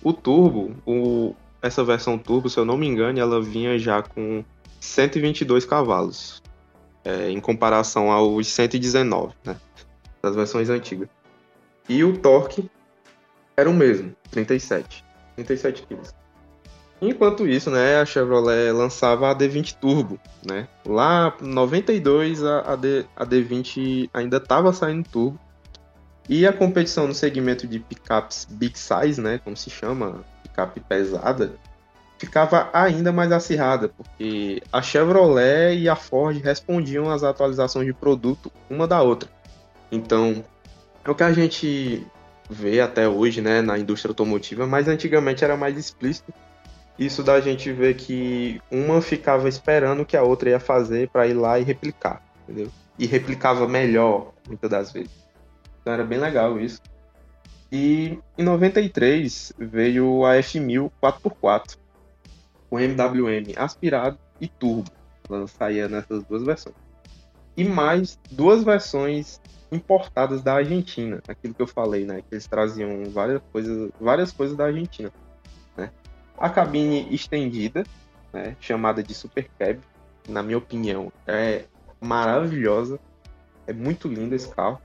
[0.03, 4.45] O turbo, o- essa versão turbo, se eu não me engano, ela vinha já com
[4.79, 6.41] 122 cavalos
[7.05, 9.57] é, em comparação aos 119, né?
[10.23, 11.09] Das versões antigas.
[11.89, 12.69] E o torque
[13.57, 15.05] era o mesmo, 37.
[15.37, 16.15] 37 quilos.
[17.01, 20.67] Enquanto isso, né, a Chevrolet lançava a D20 Turbo, né?
[20.85, 25.39] Lá em 92 a, a, D, a D20 ainda estava saindo turbo.
[26.29, 31.53] E a competição no segmento de picapes big size, né, como se chama, picape pesada,
[32.19, 38.51] ficava ainda mais acirrada, porque a Chevrolet e a Ford respondiam às atualizações de produto
[38.69, 39.29] uma da outra.
[39.93, 40.43] Então,
[41.07, 42.07] é o que a gente
[42.49, 46.33] vê até hoje, né, na indústria automotiva, mas antigamente era mais explícito.
[46.99, 51.35] Isso da gente ver que uma ficava esperando que a outra ia fazer para ir
[51.35, 52.71] lá e replicar, entendeu?
[52.99, 55.11] E replicava melhor, muitas das vezes.
[55.81, 56.81] Então era bem legal isso.
[57.71, 61.77] E em 93 veio a F1000 4x4
[62.71, 64.91] com MWM aspirado e turbo.
[65.29, 66.77] Ela saía nessas duas versões.
[67.57, 72.23] E mais duas versões importadas da Argentina, aquilo que eu falei, né?
[72.23, 75.13] Que eles traziam várias coisas, várias coisas da Argentina.
[75.77, 75.91] Né?
[76.39, 77.85] A cabine estendida,
[78.33, 78.57] né?
[78.61, 79.81] chamada de Super Cab,
[80.29, 81.65] na minha opinião, é
[82.01, 82.99] maravilhosa.
[83.67, 84.81] É muito lindo esse carro.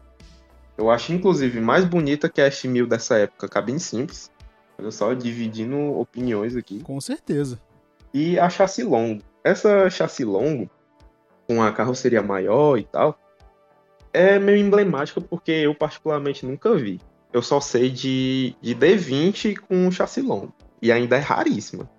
[0.78, 4.32] Eu acho, inclusive, mais bonita que a F1000 dessa época, cabine simples.
[4.80, 7.60] Olha só, dividindo opiniões aqui Com certeza.
[8.12, 9.22] e a chassi longo.
[9.44, 10.70] Essa chassi longo,
[11.48, 13.20] com a carroceria maior e tal,
[14.14, 17.00] é meio emblemática porque eu particularmente nunca vi.
[17.32, 20.54] Eu só sei de, de D20 com chassi longo.
[20.82, 21.90] E ainda é raríssima.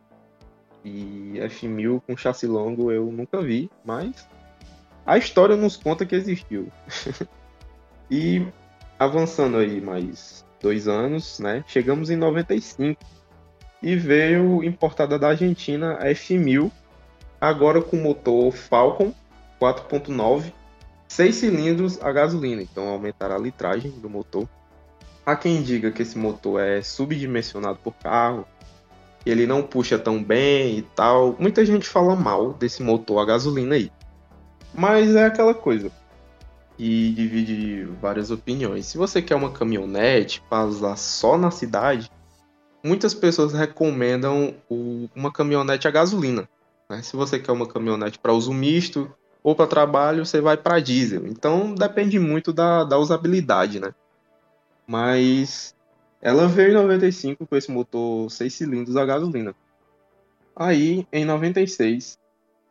[0.84, 4.28] E F1000 com chassi longo eu nunca vi, mas
[5.06, 6.70] a história nos conta que existiu.
[8.10, 8.46] e
[8.98, 11.64] avançando aí mais dois anos, né?
[11.66, 13.00] Chegamos em 95
[13.82, 16.70] e veio importada da Argentina a F1000,
[17.40, 19.12] agora com motor Falcon
[19.60, 20.52] 4.9,
[21.12, 24.48] 6 cilindros a gasolina, então aumentaram a litragem do motor.
[25.26, 28.46] Há quem diga que esse motor é subdimensionado por carro,
[29.26, 31.36] ele não puxa tão bem e tal.
[31.38, 33.92] Muita gente fala mal desse motor a gasolina aí.
[34.74, 35.92] Mas é aquela coisa
[36.78, 38.86] que divide várias opiniões.
[38.86, 42.10] Se você quer uma caminhonete para usar só na cidade,
[42.82, 46.48] muitas pessoas recomendam o- uma caminhonete a gasolina.
[46.88, 47.02] né?
[47.02, 51.26] Se você quer uma caminhonete para uso misto ou para trabalho, você vai para diesel.
[51.26, 53.94] Então depende muito da, da usabilidade, né?
[54.86, 55.74] Mas
[56.20, 59.54] ela veio em 95 com esse motor 6 cilindros a gasolina.
[60.54, 62.18] Aí, em 96,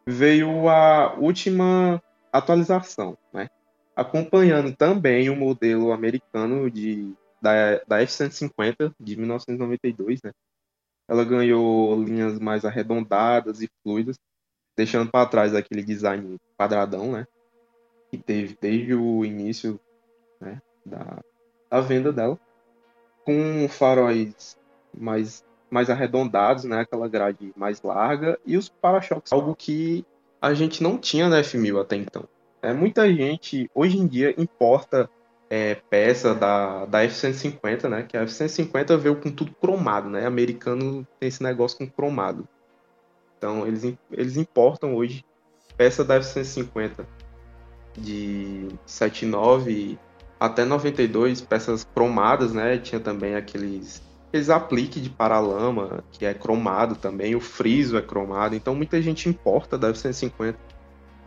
[0.05, 3.49] veio a última atualização, né?
[3.95, 10.31] Acompanhando também o modelo americano de, da, da F-150 de 1992, né?
[11.09, 14.17] Ela ganhou linhas mais arredondadas e fluidas,
[14.75, 17.27] deixando para trás aquele design quadradão, né?
[18.11, 19.79] que teve desde o início
[20.39, 21.19] né, da,
[21.69, 22.37] da venda dela,
[23.23, 24.57] com faróis
[24.93, 30.05] mais, mais arredondados, né, aquela grade mais larga, e os para-choques, algo que
[30.41, 32.27] a gente não tinha na F1000 até então.
[32.61, 35.09] É, muita gente, hoje em dia, importa
[35.49, 38.03] é, peça da, da F-150, né?
[38.03, 40.25] Que a F-150 veio com tudo cromado, né?
[40.25, 42.47] Americano tem esse negócio com cromado.
[43.41, 45.25] Então, eles, eles importam hoje
[45.75, 47.07] peça da F-150
[47.97, 49.97] de 79
[50.39, 52.77] até 92, peças cromadas, né?
[52.77, 58.53] Tinha também aqueles, aqueles apliques de paralama, que é cromado também, o friso é cromado.
[58.53, 60.55] Então, muita gente importa da F-150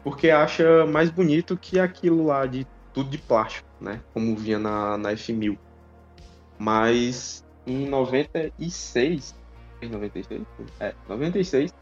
[0.05, 4.01] porque acha mais bonito que aquilo lá de tudo de plástico, né?
[4.13, 5.59] Como vinha na, na F1000.
[6.57, 9.35] Mas em 96,
[9.83, 10.43] em 96?
[10.79, 11.75] É, 96,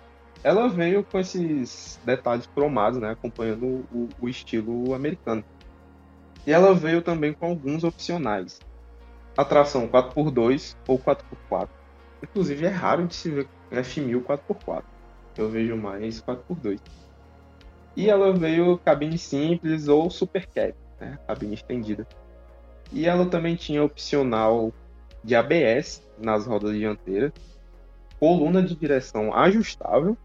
[0.43, 3.11] ela veio com esses detalhes cromados, né?
[3.11, 5.45] Acompanhando o, o estilo americano.
[6.47, 8.61] E ela veio também com alguns opcionais.
[9.37, 11.69] Atração 4x2 ou 4x4.
[12.23, 14.83] Inclusive é raro de se ver F1000 4x4.
[15.37, 16.81] Eu vejo mais 4x2.
[17.97, 21.19] E ela veio cabine simples ou super cab né?
[21.27, 22.07] cabine estendida.
[22.93, 24.73] E ela também tinha opcional
[25.23, 27.33] de ABS nas rodas dianteiras,
[28.19, 30.17] coluna de direção ajustável,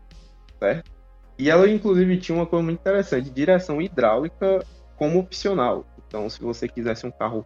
[0.60, 0.92] certo?
[1.38, 4.66] E ela inclusive tinha uma coisa muito interessante, direção hidráulica
[4.96, 5.86] como opcional.
[6.08, 7.46] Então, se você quisesse um carro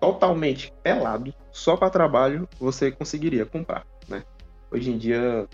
[0.00, 4.22] totalmente pelado, só para trabalho, você conseguiria comprar, né?
[4.70, 5.46] Hoje em dia,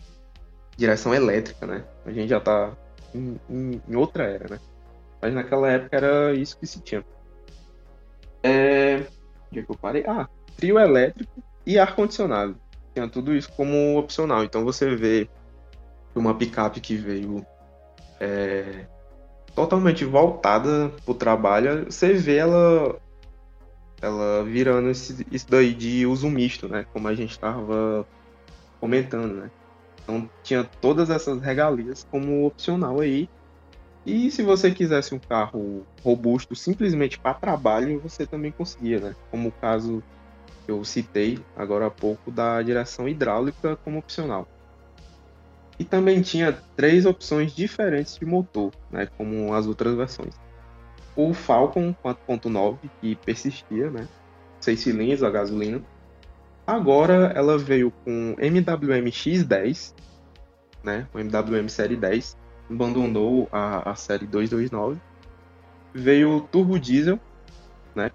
[0.77, 1.85] direção elétrica, né?
[2.05, 2.73] A gente já está
[3.15, 4.61] em, em, em outra era, né?
[5.21, 7.05] Mas naquela época era isso que se tinha.
[8.43, 9.07] É...
[9.51, 10.05] Onde é que eu parei?
[10.07, 12.57] Ah, trio elétrico e ar-condicionado.
[12.93, 14.45] Tinha tudo isso como opcional.
[14.45, 15.29] Então você vê
[16.19, 17.45] uma picape que veio
[18.21, 18.87] é...
[19.55, 23.01] totalmente voltada pro trabalho, você vê ela
[24.03, 26.85] ela virando esse, isso daí de uso misto, né?
[26.93, 28.07] Como a gente estava
[28.81, 29.51] comentando, né?
[30.03, 33.29] Então tinha todas essas regalias como opcional aí
[34.07, 39.17] e se você quisesse um carro robusto simplesmente para trabalho, você também conseguia, né?
[39.31, 40.03] Como o caso
[40.65, 44.47] que eu citei agora há pouco da direção hidráulica como opcional.
[45.79, 49.07] E também tinha três opções diferentes de motor, né?
[49.17, 50.35] Como as outras versões.
[51.17, 54.09] O Falcon 4.9, que persistia, né?
[54.61, 55.83] Seis cilindros a gasolina.
[56.67, 59.95] Agora ela veio com MWM X10,
[60.83, 61.07] né?
[61.13, 62.37] O MWM Série 10,
[62.71, 65.01] abandonou a, a série 229.
[65.93, 67.19] Veio o Turbo Diesel,
[67.95, 68.11] né?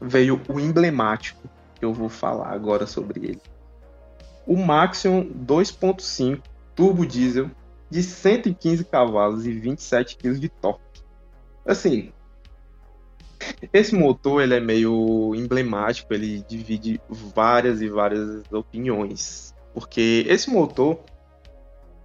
[0.00, 3.40] Veio o emblemático, que eu vou falar agora sobre ele.
[4.46, 6.40] O Maxion 2.5
[6.74, 7.50] Turbo Diesel
[7.90, 11.02] de 115 cavalos e 27 kg de torque.
[11.64, 12.12] Assim,
[13.72, 21.00] esse motor ele é meio emblemático, ele divide várias e várias opiniões, porque esse motor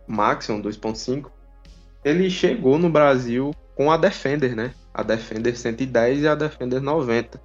[0.08, 1.30] Maxion 2.5,
[2.04, 4.74] ele chegou no Brasil com a Defender, né?
[4.94, 7.42] A Defender 110 e a Defender 90.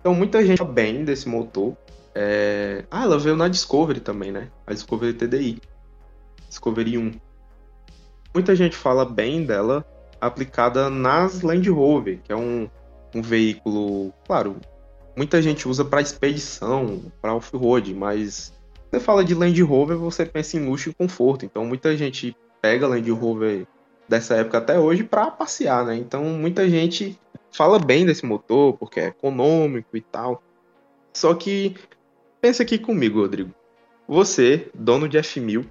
[0.00, 1.76] Então muita gente fala bem desse motor.
[2.14, 2.84] É...
[2.90, 4.48] Ah, ela veio na Discovery também, né?
[4.66, 5.60] A Discovery TDI.
[6.48, 7.12] Discovery 1.
[8.32, 9.84] Muita gente fala bem dela
[10.20, 12.68] aplicada nas Land Rover, que é um,
[13.14, 14.56] um veículo, claro,
[15.16, 18.52] muita gente usa para expedição, para off-road, mas
[18.90, 21.44] você fala de Land Rover, você pensa em luxo e conforto.
[21.44, 23.66] Então muita gente pega Land Rover
[24.08, 25.96] dessa época até hoje para passear, né?
[25.96, 27.18] Então muita gente
[27.50, 30.42] fala bem desse motor porque é econômico e tal.
[31.12, 31.76] Só que
[32.44, 33.54] pensa aqui comigo, Rodrigo.
[34.06, 35.64] Você, dono de F1000,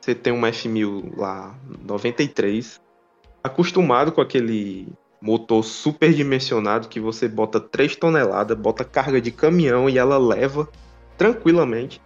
[0.00, 2.80] você tem uma F1000 lá 93,
[3.42, 4.86] acostumado com aquele
[5.20, 10.68] motor super dimensionado que você bota 3 toneladas, bota carga de caminhão e ela leva
[11.18, 12.00] tranquilamente.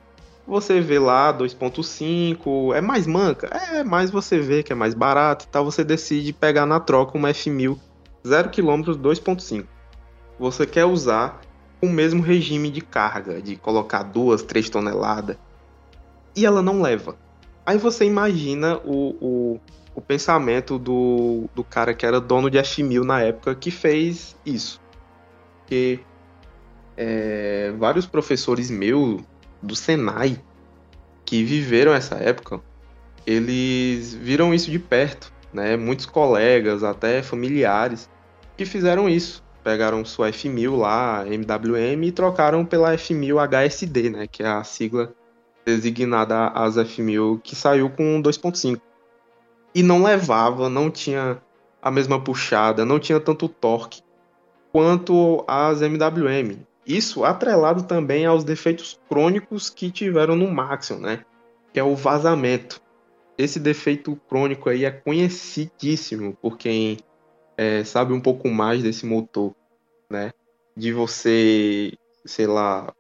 [0.47, 3.49] Você vê lá 2.5, é mais manca?
[3.49, 7.19] É, mas você vê que é mais barato e tal, você decide pegar na troca
[7.19, 7.79] uma F1000
[8.27, 9.67] 0 km 2.5.
[10.39, 11.43] Você quer usar
[11.85, 15.37] o mesmo regime de carga, de colocar duas, três toneladas,
[16.35, 17.17] e ela não leva.
[17.65, 19.61] Aí você imagina o, o,
[19.95, 24.81] o pensamento do, do cara que era dono de F1000 na época que fez isso.
[25.67, 26.01] Que
[26.97, 29.23] é, vários professores meus
[29.63, 30.41] do Senai
[31.25, 32.61] que viveram essa época,
[33.27, 35.77] eles viram isso de perto, né?
[35.77, 38.11] Muitos colegas, até familiares,
[38.57, 39.44] que fizeram isso.
[39.65, 44.27] Pegaram sua F1000 lá, MWM, e trocaram pela F1000 HSD, né?
[44.27, 45.13] Que é a sigla
[45.65, 48.81] designada às F1000 que saiu com 2.5.
[49.75, 51.41] E não levava, não tinha
[51.83, 54.03] a mesma puxada, não tinha tanto torque
[54.71, 56.59] quanto as MWM.
[56.87, 61.25] Isso atrelado também aos defeitos crônicos que tiveram no Maxion, né?
[61.73, 62.83] Que é o vazamento.
[63.39, 66.99] Esse defeito crônico aí é conhecidíssimo por quem
[67.57, 69.55] é, sabe um pouco mais desse motor,
[70.11, 70.33] né?
[70.77, 71.93] De você,
[72.25, 72.93] sei lá,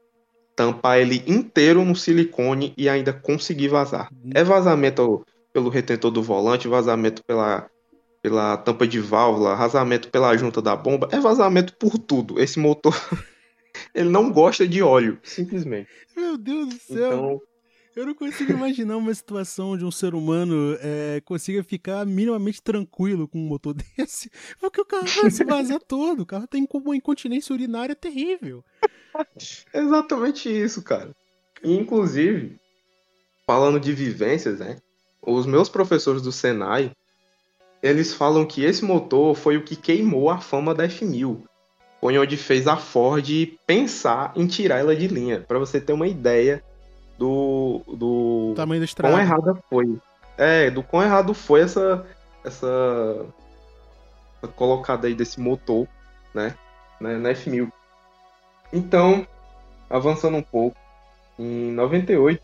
[0.55, 4.09] tampar ele inteiro no silicone e ainda conseguir vazar.
[4.32, 7.68] É vazamento pelo retentor do volante, vazamento pela
[8.22, 12.40] pela tampa de válvula, vazamento pela junta da bomba, é vazamento por tudo.
[12.40, 12.94] Esse motor,
[13.94, 15.90] ele não gosta de óleo, simplesmente.
[16.16, 17.07] Meu Deus do céu.
[17.07, 17.42] Então...
[17.97, 23.28] Eu não consigo imaginar uma situação onde um ser humano é, consiga ficar minimamente tranquilo
[23.28, 26.97] com um motor desse, porque o carro vai se vazar todo, o carro tem uma
[26.97, 28.64] incontinência urinária terrível.
[29.72, 31.14] Exatamente isso, cara.
[31.62, 32.59] Inclusive,
[33.47, 34.78] falando de vivências, né?
[35.22, 36.90] Os meus professores do Senai,
[37.80, 41.42] eles falam que esse motor foi o que queimou a fama da F1000.
[42.01, 43.24] Foi onde fez a Ford
[43.66, 45.40] pensar em tirar ela de linha.
[45.40, 46.62] Para você ter uma ideia
[47.19, 49.15] do, do tamanho da estrada.
[49.15, 49.99] quão errada foi.
[50.37, 52.05] É, do quão errado foi essa,
[52.45, 53.27] essa,
[54.43, 55.87] essa colocada aí desse motor,
[56.35, 56.55] né,
[57.01, 57.71] né na F1000.
[58.73, 59.27] Então,
[59.89, 60.77] avançando um pouco,
[61.39, 62.43] em 98,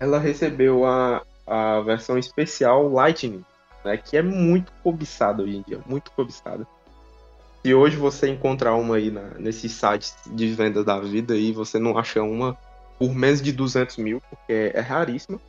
[0.00, 3.44] ela recebeu a, a versão especial Lightning,
[3.84, 6.66] né, que é muito cobiçada hoje em dia, muito cobiçada.
[7.62, 11.78] Se hoje você encontrar uma aí na, nesses sites de venda da vida e você
[11.78, 12.56] não acha uma
[12.98, 15.40] por menos de 200 mil, porque é, raríssima,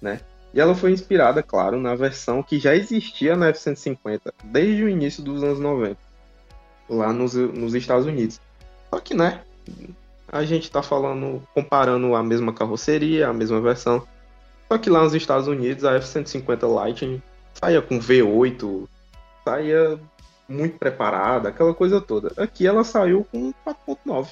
[0.00, 0.20] né?
[0.52, 5.22] E ela foi inspirada, claro, na versão que já existia na F-150 desde o início
[5.22, 5.96] dos anos 90,
[6.90, 8.38] lá nos, nos Estados Unidos.
[8.90, 9.40] Só que, né,
[10.30, 14.06] a gente tá falando, comparando a mesma carroceria, a mesma versão.
[14.68, 17.22] Só que lá nos Estados Unidos a F-150 Lightning
[17.54, 18.88] saía com V8,
[19.44, 19.98] saía
[20.48, 22.32] muito preparada, aquela coisa toda.
[22.36, 24.28] Aqui ela saiu com 4.9.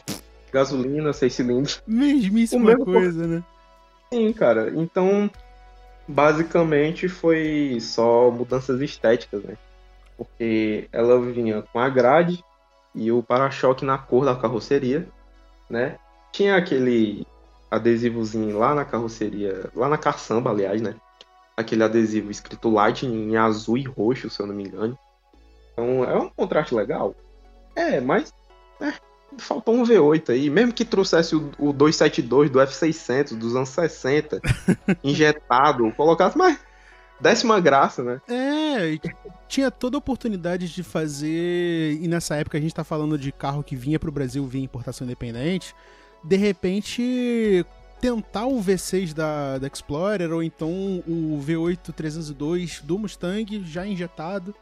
[0.53, 1.83] Gasolina, 6 cilindros.
[1.87, 3.43] Mesmíssima coisa, né?
[4.13, 4.73] Sim, cara.
[4.75, 5.31] Então,
[6.07, 9.57] basicamente foi só mudanças estéticas, né?
[10.17, 12.45] Porque ela vinha com a grade
[12.95, 15.09] e o para-choque na cor da carroceria,
[15.69, 15.97] né?
[16.33, 17.27] Tinha aquele
[17.71, 20.97] adesivozinho lá na carroceria, lá na caçamba, aliás, né?
[21.61, 24.99] aquele adesivo escrito Lightning em azul e roxo, se eu não me engano.
[25.73, 27.15] Então é um contraste legal.
[27.77, 28.33] É, mas
[28.81, 28.93] é,
[29.39, 30.51] faltou um V8 aí.
[30.51, 34.41] Mesmo que trouxesse o, o 272 do F600 dos anos 60,
[35.05, 36.59] injetado, colocasse mais
[37.21, 38.21] décima graça, né?
[38.29, 38.99] É,
[39.47, 41.99] tinha toda a oportunidade de fazer.
[42.01, 45.07] E nessa época a gente tá falando de carro que vinha pro Brasil via importação
[45.07, 45.75] independente.
[46.25, 47.65] De repente,
[48.01, 50.71] tentar o V6 da, da Explorer ou então
[51.07, 54.55] o V8 302 do Mustang já injetado,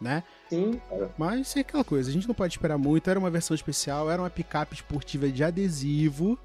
[0.00, 0.22] né?
[0.48, 1.10] Sim, cara.
[1.16, 3.08] Mas é aquela coisa, a gente não pode esperar muito.
[3.08, 6.38] Era uma versão especial, era uma picape esportiva de adesivo.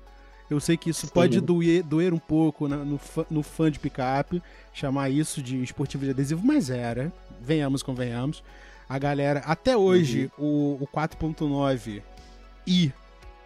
[0.50, 1.14] Eu sei que isso Sim.
[1.14, 4.44] pode doer, doer um pouco no, fã, no fã de picape,
[4.74, 7.12] chamar isso de esportivo de adesivo, mas era.
[7.40, 8.44] Venhamos, convenhamos.
[8.88, 10.78] A galera, até hoje, uhum.
[10.80, 12.02] o, o 4.9
[12.68, 12.92] e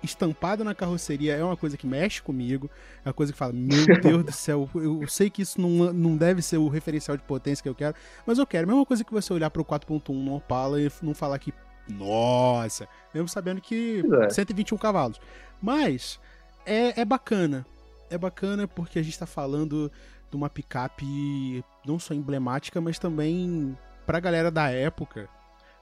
[0.06, 2.70] estampado na carroceria é uma coisa que mexe comigo.
[3.04, 6.16] É uma coisa que fala, meu Deus do céu, eu sei que isso não, não
[6.16, 7.96] deve ser o referencial de potência que eu quero,
[8.26, 8.66] mas eu quero.
[8.66, 11.54] A mesma coisa que você olhar pro 4.1 no Opala e não falar que,
[11.90, 14.30] nossa, mesmo sabendo que é.
[14.30, 15.20] 121 cavalos.
[15.62, 16.20] Mas
[16.66, 17.66] é, é bacana.
[18.10, 19.92] É bacana porque a gente tá falando
[20.30, 25.28] de uma picape não só emblemática, mas também pra galera da época.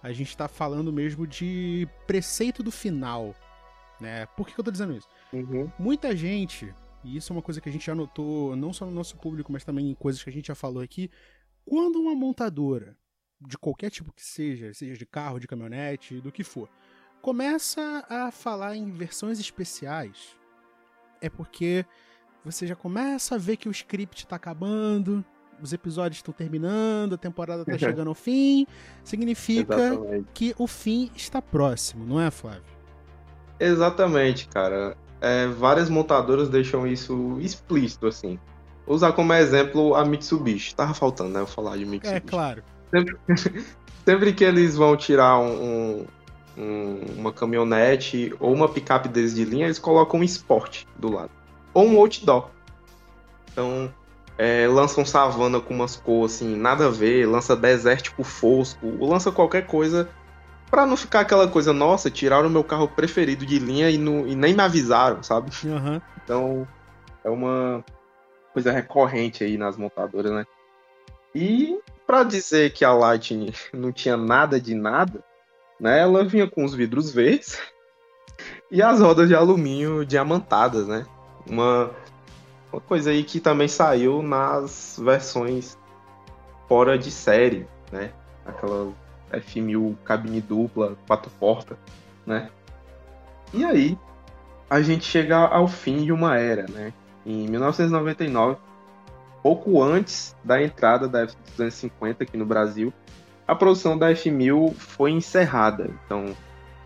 [0.02, 3.34] A gente tá falando mesmo de preceito do final
[4.04, 4.26] né?
[4.38, 5.08] Por que, que eu tô dizendo isso?
[5.32, 5.72] Uhum.
[5.80, 6.74] Muita gente,
[7.04, 9.52] e isso é uma coisa que a gente já notou, não só no nosso público,
[9.52, 11.10] mas também em coisas que a gente já falou aqui,
[11.66, 12.96] quando uma montadora,
[13.42, 16.70] de qualquer tipo que seja, seja de carro, de caminhonete, do que for,
[17.22, 20.36] começa a falar em versões especiais,
[21.22, 21.86] é porque
[22.44, 25.24] você já começa a ver que o script tá acabando,
[25.62, 28.68] os episódios estão terminando, a temporada tá chegando ao fim,
[29.04, 30.28] significa Exatamente.
[30.34, 32.73] que o fim está próximo, não é, Flávio?
[33.64, 34.98] Exatamente, cara.
[35.22, 38.38] É, várias montadoras deixam isso explícito, assim.
[38.86, 40.76] Vou usar como exemplo a Mitsubishi.
[40.76, 41.40] Tava faltando, né?
[41.40, 42.18] Eu falar de Mitsubishi.
[42.18, 42.64] É, claro.
[42.92, 43.18] Sempre,
[44.06, 46.06] sempre que eles vão tirar um,
[46.58, 51.32] um, uma caminhonete ou uma picape deles de linha, eles colocam um esporte do lado.
[51.74, 52.50] Ou um outdoor.
[53.52, 53.94] Então,
[54.38, 59.32] é, lançam savana com umas cores assim, nada a ver, lança desértico fosco, ou lança
[59.32, 60.10] qualquer coisa
[60.74, 64.26] Pra não ficar aquela coisa, nossa, tiraram o meu carro preferido de linha e, não,
[64.26, 65.52] e nem me avisaram, sabe?
[65.66, 66.02] Uhum.
[66.24, 66.68] Então,
[67.24, 67.86] é uma
[68.54, 70.48] coisa recorrente aí nas montadoras, né?
[71.36, 75.24] E para dizer que a Lightning não tinha nada de nada,
[75.80, 76.00] né?
[76.00, 77.62] Ela vinha com os vidros verdes
[78.72, 81.06] e as rodas de alumínio diamantadas, né?
[81.48, 81.92] Uma,
[82.72, 85.78] uma coisa aí que também saiu nas versões
[86.68, 88.12] fora de série, né?
[88.44, 88.92] Aquela
[89.40, 91.78] F1000 cabine dupla, quatro portas,
[92.26, 92.50] né?
[93.54, 93.98] E aí
[94.70, 96.94] a gente chega ao fim de uma era, né?
[97.26, 98.58] Em 1999,
[99.42, 102.92] pouco antes da entrada da F250 aqui no Brasil,
[103.48, 105.90] a produção da F1000 foi encerrada.
[106.06, 106.36] Então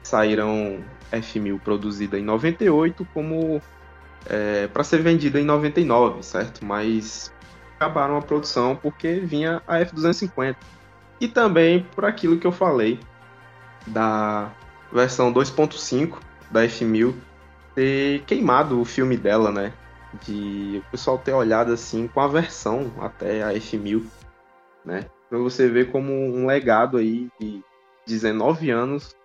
[0.03, 3.61] saíram F1000 produzida em 98 como
[4.25, 6.65] é, para ser vendida em 99, certo?
[6.65, 7.31] Mas
[7.75, 10.55] acabaram a produção porque vinha a F250.
[11.20, 12.99] E também por aquilo que eu falei
[13.88, 14.51] da
[14.91, 16.20] versão 2.5
[16.51, 17.13] da F1000
[17.76, 19.74] ter queimado o filme dela, né?
[20.24, 24.05] De o pessoal ter olhado assim com aversão até a F1000,
[24.86, 25.05] né?
[25.30, 27.61] Pra você ver como um legado aí de
[28.05, 29.15] 19 anos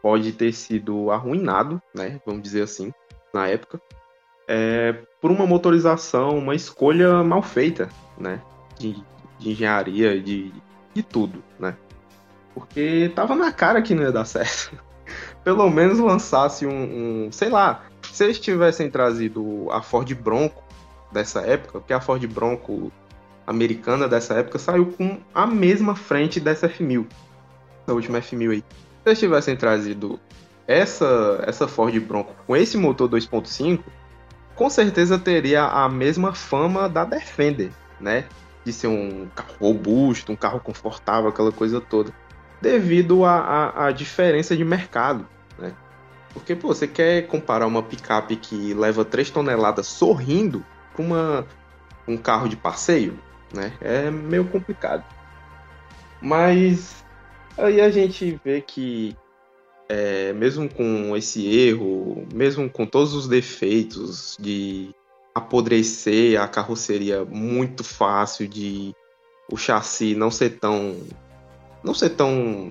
[0.00, 2.20] pode ter sido arruinado, né?
[2.24, 2.92] Vamos dizer assim,
[3.32, 3.80] na época,
[4.48, 8.40] é, por uma motorização, uma escolha mal feita, né?
[8.78, 8.96] De,
[9.38, 10.52] de engenharia, de,
[10.96, 11.76] de tudo, né?
[12.54, 14.72] Porque tava na cara que não ia dar certo.
[15.44, 20.64] Pelo menos lançasse um, um, sei lá, se eles tivessem trazido a Ford Bronco
[21.12, 22.90] dessa época, porque a Ford Bronco
[23.46, 27.06] americana dessa época saiu com a mesma frente dessa F1000,
[27.86, 28.64] da última F1000 aí
[29.06, 30.18] se eles tivessem trazido
[30.66, 33.80] essa, essa Ford Bronco com esse motor 2.5,
[34.56, 37.70] com certeza teria a mesma fama da Defender,
[38.00, 38.24] né?
[38.66, 42.12] De ser um carro robusto, um carro confortável, aquela coisa toda.
[42.60, 45.26] Devido à diferença de mercado,
[45.58, 45.72] né?
[46.34, 50.64] Porque, pô, você quer comparar uma picape que leva 3 toneladas sorrindo
[50.94, 51.46] com uma,
[52.06, 53.18] um carro de passeio,
[53.54, 53.72] né?
[53.80, 55.04] É meio complicado.
[56.20, 57.06] Mas
[57.58, 59.16] Aí a gente vê que,
[59.88, 64.94] é, mesmo com esse erro, mesmo com todos os defeitos de
[65.36, 68.94] apodrecer a carroceria muito fácil, de
[69.52, 70.96] o chassi não ser tão.
[71.84, 72.70] não ser tão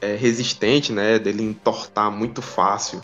[0.00, 1.18] é, resistente, né?
[1.18, 3.02] Dele entortar muito fácil.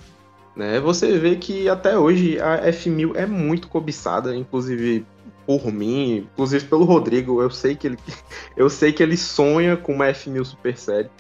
[0.57, 0.81] Né?
[0.81, 5.05] Você vê que até hoje a F1000 é muito cobiçada, inclusive
[5.47, 7.99] por mim, inclusive pelo Rodrigo, eu sei que ele,
[8.57, 11.11] eu sei que ele sonha com uma F1000 Super Série.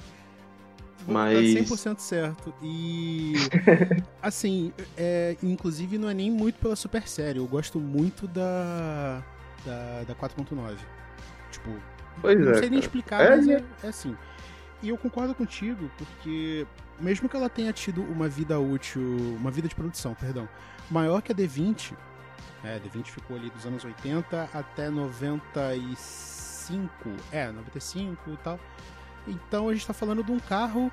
[1.06, 1.54] Mas...
[1.54, 2.54] Tá 100% certo.
[2.62, 3.34] E.
[4.22, 7.38] assim, é, inclusive não é nem muito pela Super Série.
[7.38, 9.22] Eu gosto muito da.
[9.64, 10.76] da, da 4.9.
[11.50, 11.70] Tipo.
[12.20, 14.16] Pois não é, sei nem explicar, é, mas é, é assim.
[14.82, 16.64] E eu concordo contigo, porque
[17.00, 19.02] mesmo que ela tenha tido uma vida útil,
[19.36, 20.48] uma vida de produção, perdão,
[20.90, 21.94] maior que a D20,
[22.62, 27.10] é, D20 ficou ali dos anos 80 até 95.
[27.30, 28.58] É, 95 e tal.
[29.26, 30.90] Então a gente está falando de um carro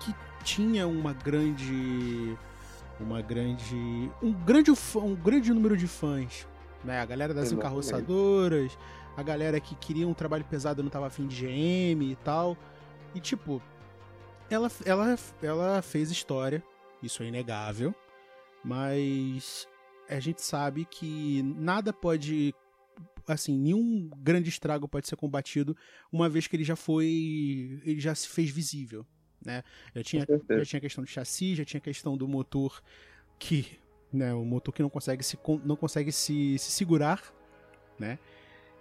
[0.00, 0.14] que
[0.44, 2.36] tinha uma grande.
[2.98, 3.76] Uma grande.
[4.22, 6.46] Um grande, um grande número de fãs.
[6.84, 7.00] Né?
[7.00, 8.78] A galera das encarroçadoras,
[9.16, 12.56] a galera que queria um trabalho pesado e não tava afim de GM e tal.
[13.14, 13.60] E tipo,
[14.48, 16.62] ela, ela, ela fez história,
[17.02, 17.94] isso é inegável,
[18.62, 19.66] mas
[20.08, 22.54] a gente sabe que nada pode
[23.26, 25.76] assim, nenhum grande estrago pode ser combatido
[26.12, 29.06] uma vez que ele já foi, ele já se fez visível,
[29.44, 29.62] né?
[29.94, 32.82] Já tinha, já tinha questão de chassi, já tinha questão do motor
[33.38, 33.78] que,
[34.12, 37.34] né, o motor que não consegue se não consegue se, se segurar,
[37.98, 38.18] né?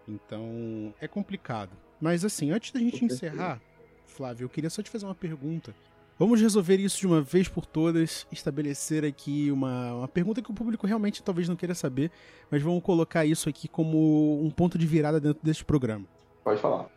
[0.08, 1.76] Então, é complicado.
[2.00, 3.62] Mas assim, antes da gente encerrar,
[4.06, 5.74] Flávio, eu queria só te fazer uma pergunta
[6.18, 10.54] Vamos resolver isso de uma vez por todas, estabelecer aqui uma, uma pergunta que o
[10.54, 12.10] público realmente talvez não queira saber,
[12.50, 16.06] mas vamos colocar isso aqui como um ponto de virada dentro deste programa.
[16.42, 16.90] Pode falar.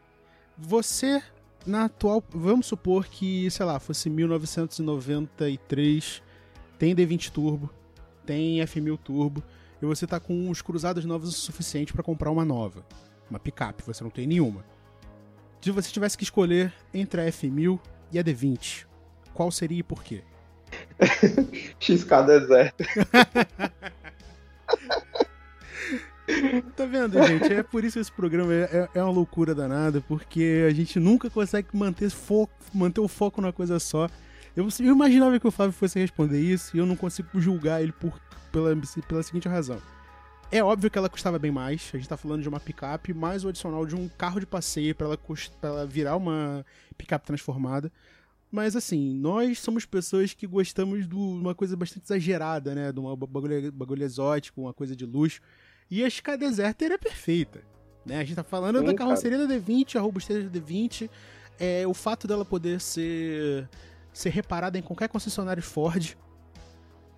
[0.56, 1.20] Você,
[1.66, 2.22] na atual.
[2.30, 6.22] Vamos supor que, sei lá, fosse 1993,
[6.78, 7.68] tem D20 Turbo,
[8.24, 9.42] tem F1000 Turbo,
[9.80, 12.84] e você tá com os cruzados novos o suficiente para comprar uma nova.
[13.28, 14.64] Uma picape, você não tem nenhuma.
[15.60, 17.78] Se você tivesse que escolher entre a F1000
[18.12, 18.87] e a D20,
[19.34, 20.22] qual seria e por quê?
[21.80, 22.84] XK deserto.
[26.76, 27.52] tá vendo, gente?
[27.52, 31.00] É por isso que esse programa é, é, é uma loucura danada, porque a gente
[31.00, 34.08] nunca consegue manter, foco, manter o foco numa coisa só.
[34.54, 37.92] Eu, eu, imaginava que o Flávio fosse responder isso e eu não consigo julgar ele
[37.92, 38.20] por,
[38.50, 38.74] pela,
[39.06, 39.80] pela seguinte razão.
[40.50, 43.44] É óbvio que ela custava bem mais, a gente tá falando de uma picape, mais
[43.44, 46.64] o adicional de um carro de passeio para ela, pra ela virar uma
[46.96, 47.92] picape transformada.
[48.50, 52.90] Mas assim, nós somos pessoas que gostamos de uma coisa bastante exagerada, né?
[52.90, 55.40] De uma bagulho, bagulho exótico, uma coisa de luxo.
[55.90, 57.62] E a Ska Deserter é perfeita.
[58.04, 58.18] Né?
[58.18, 59.48] A gente tá falando Sim, da carroceria cara.
[59.48, 61.10] da D20, a robustez da D20,
[61.58, 63.68] é, o fato dela poder ser,
[64.12, 66.16] ser reparada em qualquer concessionário Ford.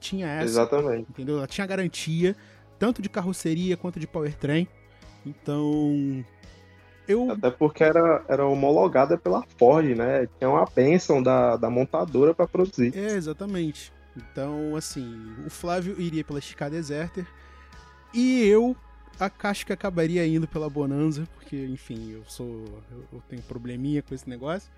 [0.00, 0.44] Tinha essa.
[0.44, 1.10] Exatamente.
[1.10, 1.38] Entendeu?
[1.38, 2.34] Ela tinha garantia,
[2.78, 4.66] tanto de carroceria quanto de powertrain.
[5.24, 6.24] Então,
[7.10, 7.30] eu...
[7.30, 10.28] Até porque era, era homologada pela Ford, né?
[10.38, 12.96] Tinha uma bênção da, da montadora para produzir.
[12.96, 13.92] É, exatamente.
[14.16, 17.26] Então, assim, o Flávio iria pela Chica Deserter
[18.12, 18.76] e eu
[19.42, 22.82] acho que acabaria indo pela Bonanza, porque, enfim, eu sou.
[23.12, 24.70] Eu tenho probleminha com esse negócio.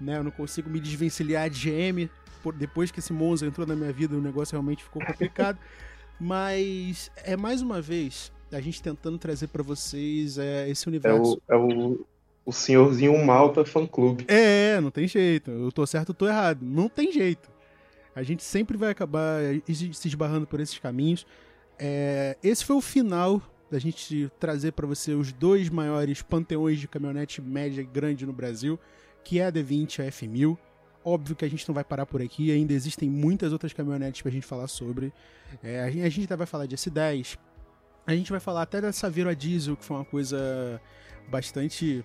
[0.00, 0.18] Né?
[0.18, 2.10] Eu não consigo me desvencilhar de GM.
[2.42, 5.58] Por, depois que esse Monza entrou na minha vida, o negócio realmente ficou complicado.
[6.20, 11.40] Mas é mais uma vez a gente tentando trazer para vocês é, esse universo.
[11.48, 12.06] É o, é o,
[12.44, 14.24] o senhorzinho Malta fã clube.
[14.28, 15.50] É, não tem jeito.
[15.50, 16.60] Eu tô certo, eu tô errado.
[16.62, 17.50] Não tem jeito.
[18.14, 21.26] A gente sempre vai acabar se esbarrando por esses caminhos.
[21.78, 26.88] É, esse foi o final da gente trazer para você os dois maiores panteões de
[26.88, 28.78] caminhonete média e grande no Brasil,
[29.24, 30.56] que é a D20 e a F1000.
[31.04, 34.30] Óbvio que a gente não vai parar por aqui, ainda existem muitas outras caminhonetes pra
[34.30, 35.12] gente falar sobre.
[35.62, 37.36] É, a, gente, a gente ainda vai falar de S10,
[38.06, 40.80] a gente vai falar até da Saveiro a diesel, que foi uma coisa
[41.28, 42.04] bastante.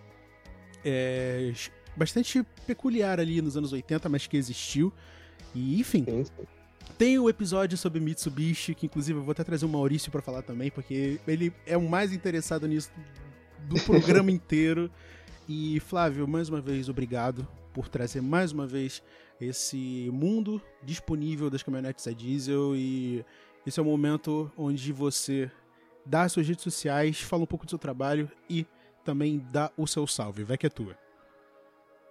[0.84, 1.54] É,
[1.95, 4.91] bastante peculiar ali nos anos 80, mas que existiu.
[5.54, 6.04] E, enfim.
[6.06, 6.47] Sim, sim.
[6.97, 10.41] Tem o episódio sobre Mitsubishi, que inclusive eu vou até trazer o Maurício para falar
[10.41, 12.91] também, porque ele é o mais interessado nisso
[13.68, 14.89] do programa inteiro.
[15.47, 19.02] E Flávio, mais uma vez, obrigado por trazer mais uma vez
[19.39, 22.76] esse mundo disponível das caminhonetes a diesel.
[22.76, 23.26] E
[23.66, 25.49] esse é o momento onde você
[26.06, 28.66] dá as suas redes sociais, fala um pouco do seu trabalho e
[29.04, 30.43] também dá o seu salve.
[30.43, 30.97] Vai que é tua.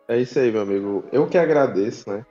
[0.09, 1.05] É isso aí, meu amigo.
[1.13, 2.27] Eu que agradeço, né?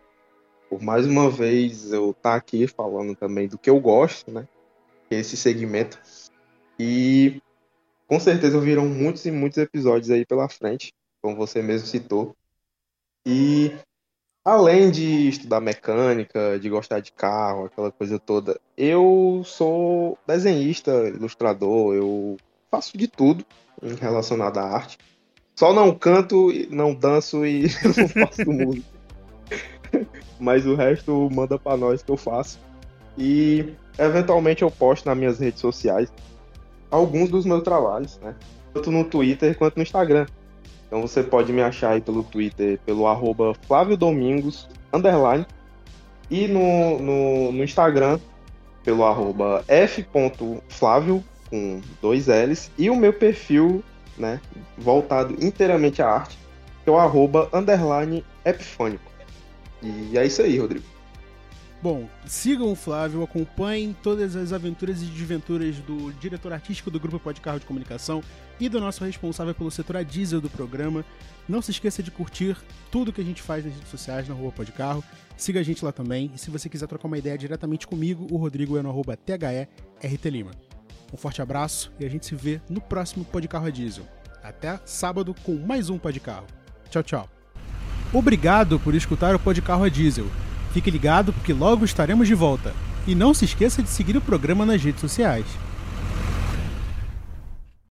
[0.69, 4.47] Por mais uma vez eu estar tá aqui falando também do que eu gosto, né?
[5.09, 5.99] Esse segmento.
[6.77, 7.41] E
[8.07, 12.35] com certeza virão muitos e muitos episódios aí pela frente, como você mesmo citou.
[13.25, 13.71] E
[14.43, 21.95] além de estudar mecânica, de gostar de carro, aquela coisa toda, eu sou desenhista, ilustrador,
[21.95, 22.37] eu
[22.71, 23.45] faço de tudo
[23.99, 24.97] relacionado à arte.
[25.55, 27.63] Só não canto, não danço e
[27.97, 28.87] não faço música.
[30.39, 32.59] Mas o resto manda para nós que eu faço.
[33.17, 36.11] E eventualmente eu posto nas minhas redes sociais
[36.89, 38.35] alguns dos meus trabalhos, né?
[38.73, 40.25] Tanto no Twitter quanto no Instagram.
[40.89, 45.45] Então você pode me achar aí pelo Twitter, pelo arroba Flávio Domingos, underline,
[46.31, 48.19] e no, no, no Instagram,
[48.83, 53.83] pelo arroba f.flávio, com dois L's, e o meu perfil,
[54.17, 54.41] né,
[54.75, 56.39] voltado inteiramente à arte,
[56.83, 59.11] que é o arroba underline epifônico.
[59.83, 60.85] E é isso aí, Rodrigo.
[61.81, 67.19] Bom, sigam o Flávio, acompanhem todas as aventuras e desventuras do diretor artístico do Grupo
[67.19, 68.21] Pode Carro de Comunicação
[68.59, 71.05] e do nosso responsável pelo setor a diesel do programa.
[71.47, 72.57] Não se esqueça de curtir
[72.91, 75.03] tudo que a gente faz nas redes sociais na Rua Pode Carro.
[75.35, 76.31] Siga a gente lá também.
[76.35, 80.51] E se você quiser trocar uma ideia diretamente comigo, o Rodrigo é no arroba THERTLima.
[81.13, 84.05] Um forte abraço e a gente se vê no próximo Pode Carro a Diesel.
[84.43, 86.45] Até sábado com mais um Pode Carro.
[86.89, 87.29] Tchau, tchau.
[88.13, 90.27] Obrigado por escutar o Pode Carro a Diesel.
[90.73, 92.73] Fique ligado porque logo estaremos de volta.
[93.07, 95.45] E não se esqueça de seguir o programa nas redes sociais.